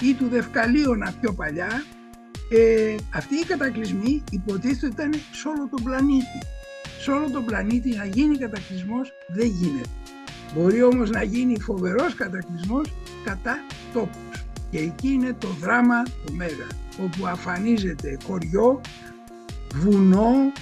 ή 0.00 0.14
του 0.14 0.28
Δευκαλίωνα 0.28 1.14
πιο 1.20 1.32
παλιά, 1.32 1.84
ε, 2.50 2.94
αυτοί 3.14 3.34
οι 3.34 3.44
κατακλυσμοί 3.44 4.22
υποτίθεται 4.30 4.86
ήταν 4.86 5.12
σε 5.32 5.48
όλο 5.48 5.68
τον 5.70 5.84
πλανήτη 5.84 6.38
σε 7.04 7.10
όλο 7.10 7.30
τον 7.30 7.44
πλανήτη 7.44 7.96
να 7.96 8.04
γίνει 8.04 8.38
κατακλυσμός 8.38 9.12
δεν 9.28 9.46
γίνεται. 9.46 9.88
Μπορεί 10.54 10.82
όμως 10.82 11.10
να 11.10 11.22
γίνει 11.22 11.60
φοβερός 11.60 12.14
κατακλυσμός 12.14 12.92
κατά 13.24 13.56
τόπους. 13.92 14.44
Και 14.70 14.78
εκεί 14.78 15.08
είναι 15.08 15.32
το 15.38 15.48
δράμα 15.60 16.02
του 16.02 16.34
Μέγα, 16.34 16.66
όπου 17.04 17.26
αφανίζεται 17.26 18.16
χωριό, 18.26 18.80
βουνό, 19.74 20.52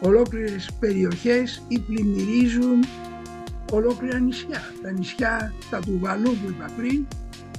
ολόκληρες 0.00 0.70
περιοχές 0.80 1.62
ή 1.68 1.78
πλημμυρίζουν 1.78 2.84
ολόκληρα 3.72 4.18
νησιά. 4.18 4.62
Τα 4.82 4.90
νησιά, 4.90 5.52
τα 5.70 5.78
του 5.78 5.98
Βαλού 6.00 6.30
που 6.30 6.48
είπα 6.48 6.70
πριν, 6.76 7.06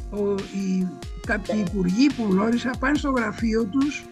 ο, 0.09 0.31
οι, 0.33 0.87
κάποιοι 1.25 1.63
υπουργοί 1.67 2.07
που 2.17 2.27
γνώρισα 2.29 2.71
πάνε 2.79 2.97
στο 2.97 3.09
γραφείο 3.09 3.65
τους 3.65 4.03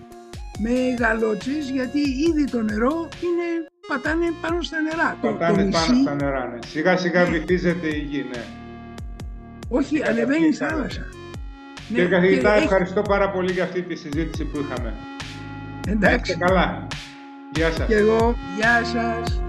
με 0.60 0.96
γαλότσες 1.00 1.70
γιατί 1.70 2.00
ήδη 2.00 2.44
το 2.52 2.62
νερό 2.62 3.10
είναι 3.22 3.68
πατάνε 3.88 4.34
πάνω 4.42 4.62
στα 4.62 4.78
νερά. 4.82 5.18
Πατάνε 5.22 5.64
το, 5.64 5.70
πάνω 5.70 6.02
στα 6.02 6.16
νερά, 6.16 6.46
ναι. 6.46 6.60
Σιγά 6.68 6.98
σιγά 6.98 7.24
ναι. 7.24 7.30
βυθίζεται 7.30 7.88
η 7.88 8.00
γη, 8.00 8.26
ναι. 8.32 8.44
Όχι, 9.70 10.04
ανεβαίνει 10.04 10.48
η 10.48 10.54
θάλασσα. 10.54 11.06
Ναι, 11.90 11.96
Κύριε 11.96 12.10
καθηγητά, 12.10 12.54
ευχαριστώ 12.54 13.02
πάρα 13.02 13.30
πολύ 13.30 13.52
για 13.52 13.64
αυτή 13.64 13.82
τη 13.82 13.96
συζήτηση 13.96 14.44
που 14.44 14.60
είχαμε. 14.60 14.94
Εντάξει. 15.88 16.38
καλά. 16.38 16.88
Γεια 17.54 17.72
σας. 17.72 17.88
Και 17.88 17.96
εγώ, 17.96 18.36
γεια 18.58 18.82
σας. 18.86 19.42